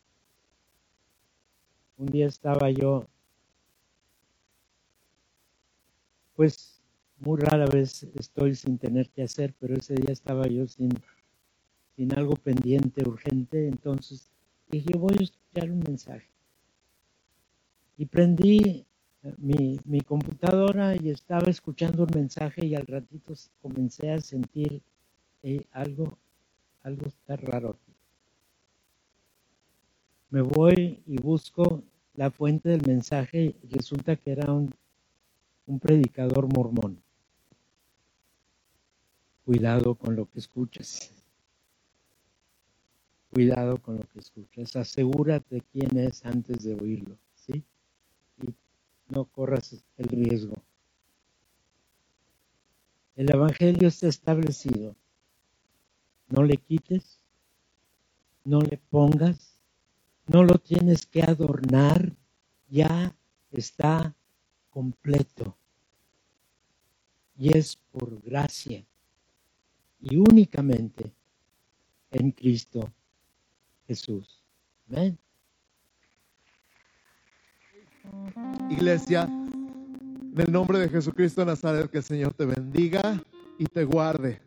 Un 1.98 2.08
día 2.08 2.28
estaba 2.28 2.70
yo, 2.70 3.08
pues 6.36 6.82
muy 7.20 7.40
rara 7.40 7.66
vez 7.68 8.04
estoy 8.16 8.56
sin 8.56 8.78
tener 8.78 9.10
que 9.10 9.24
hacer, 9.24 9.54
pero 9.60 9.76
ese 9.76 9.96
día 9.96 10.12
estaba 10.12 10.48
yo 10.48 10.68
sin, 10.68 10.92
sin 11.96 12.14
algo 12.18 12.36
pendiente, 12.36 13.08
urgente, 13.08 13.68
entonces 13.68 14.30
dije, 14.70 14.98
voy 14.98 15.16
a 15.20 15.24
escuchar 15.24 15.72
un 15.72 15.80
mensaje. 15.80 16.28
Y 17.98 18.06
prendí 18.06 18.86
eh, 19.24 19.34
mi, 19.38 20.02
computadora 20.02 20.96
y 20.96 21.10
estaba 21.10 21.50
escuchando 21.50 22.04
un 22.04 22.12
mensaje 22.14 22.66
y 22.66 22.76
al 22.76 22.86
ratito 22.88 23.34
comencé 23.62 24.12
a 24.12 24.20
sentir 24.20 24.82
eh, 25.44 25.64
algo, 25.72 26.18
algo 26.82 27.06
está 27.06 27.36
raro 27.38 27.70
aquí. 27.70 27.94
Me 30.30 30.42
voy 30.42 31.04
y 31.06 31.18
busco 31.22 31.84
la 32.16 32.32
fuente 32.32 32.70
del 32.70 32.82
mensaje 32.88 33.56
y 33.62 33.68
resulta 33.70 34.16
que 34.16 34.32
era 34.32 34.52
un, 34.52 34.74
un 35.66 35.80
predicador 35.80 36.48
mormón. 36.54 37.02
Cuidado 39.46 39.96
con 39.96 40.16
lo 40.16 40.30
que 40.30 40.40
escuchas. 40.40 41.12
Cuidado 43.32 43.78
con 43.78 43.98
lo 43.98 44.08
que 44.10 44.20
escuchas, 44.20 44.76
asegúrate 44.76 45.64
quién 45.72 45.98
es 45.98 46.24
antes 46.26 46.64
de 46.64 46.76
oírlo, 46.76 47.18
¿sí? 47.34 47.64
Y 48.42 48.54
no 49.10 49.26
corras 49.26 49.84
el 49.98 50.08
riesgo. 50.08 50.56
El 53.16 53.32
Evangelio 53.32 53.88
está 53.88 54.08
establecido. 54.08 54.96
No 56.30 56.44
le 56.44 56.58
quites, 56.58 57.20
no 58.44 58.62
le 58.62 58.78
pongas, 58.90 59.60
no 60.28 60.44
lo 60.44 60.58
tienes 60.60 61.06
que 61.06 61.22
adornar, 61.22 62.16
ya 62.70 63.16
está 63.52 64.16
completo. 64.74 65.56
Y 67.38 67.56
es 67.56 67.78
por 67.92 68.22
gracia 68.22 68.84
y 70.00 70.18
únicamente 70.18 71.12
en 72.12 72.32
Cristo 72.32 72.92
Jesús. 73.88 74.44
Amén. 74.90 75.18
Iglesia, 78.70 79.24
en 79.24 80.34
el 80.36 80.52
nombre 80.52 80.80
de 80.80 80.90
Jesucristo 80.90 81.42
de 81.42 81.48
Nazaret, 81.48 81.90
que 81.90 82.00
el 82.00 82.04
Señor 82.04 82.34
te 82.34 82.46
bendiga 82.46 83.24
y 83.58 83.66
te 83.66 83.84
guarde. 83.84 84.42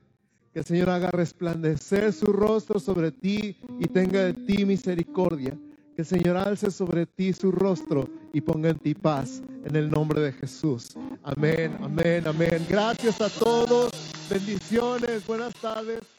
Que 0.53 0.61
el 0.61 0.65
Señor 0.65 0.91
haga 0.91 1.11
resplandecer 1.11 2.13
su 2.13 2.27
rostro 2.27 2.79
sobre 2.79 3.13
ti 3.13 3.57
y 3.79 3.87
tenga 3.87 4.25
de 4.25 4.35
ti 4.35 4.65
misericordia. 4.65 5.59
Que 5.97 6.03
el 6.03 6.09
Señor 6.09 6.37
alce 6.37 6.71
sobre 6.71 7.07
ti 7.07 7.33
su 7.33 7.51
rostro 7.51 8.07
y 8.35 8.43
ponga 8.43 8.69
en 8.69 8.79
ti 8.79 8.93
paz. 8.93 9.43
En 9.65 9.75
el 9.77 9.89
nombre 9.89 10.21
de 10.21 10.31
Jesús. 10.31 10.91
Amén, 11.23 11.75
amén, 11.83 12.23
amén. 12.27 12.67
Gracias 12.69 13.19
a 13.23 13.31
todos. 13.31 13.91
Bendiciones. 14.29 15.27
Buenas 15.27 15.55
tardes. 15.55 16.16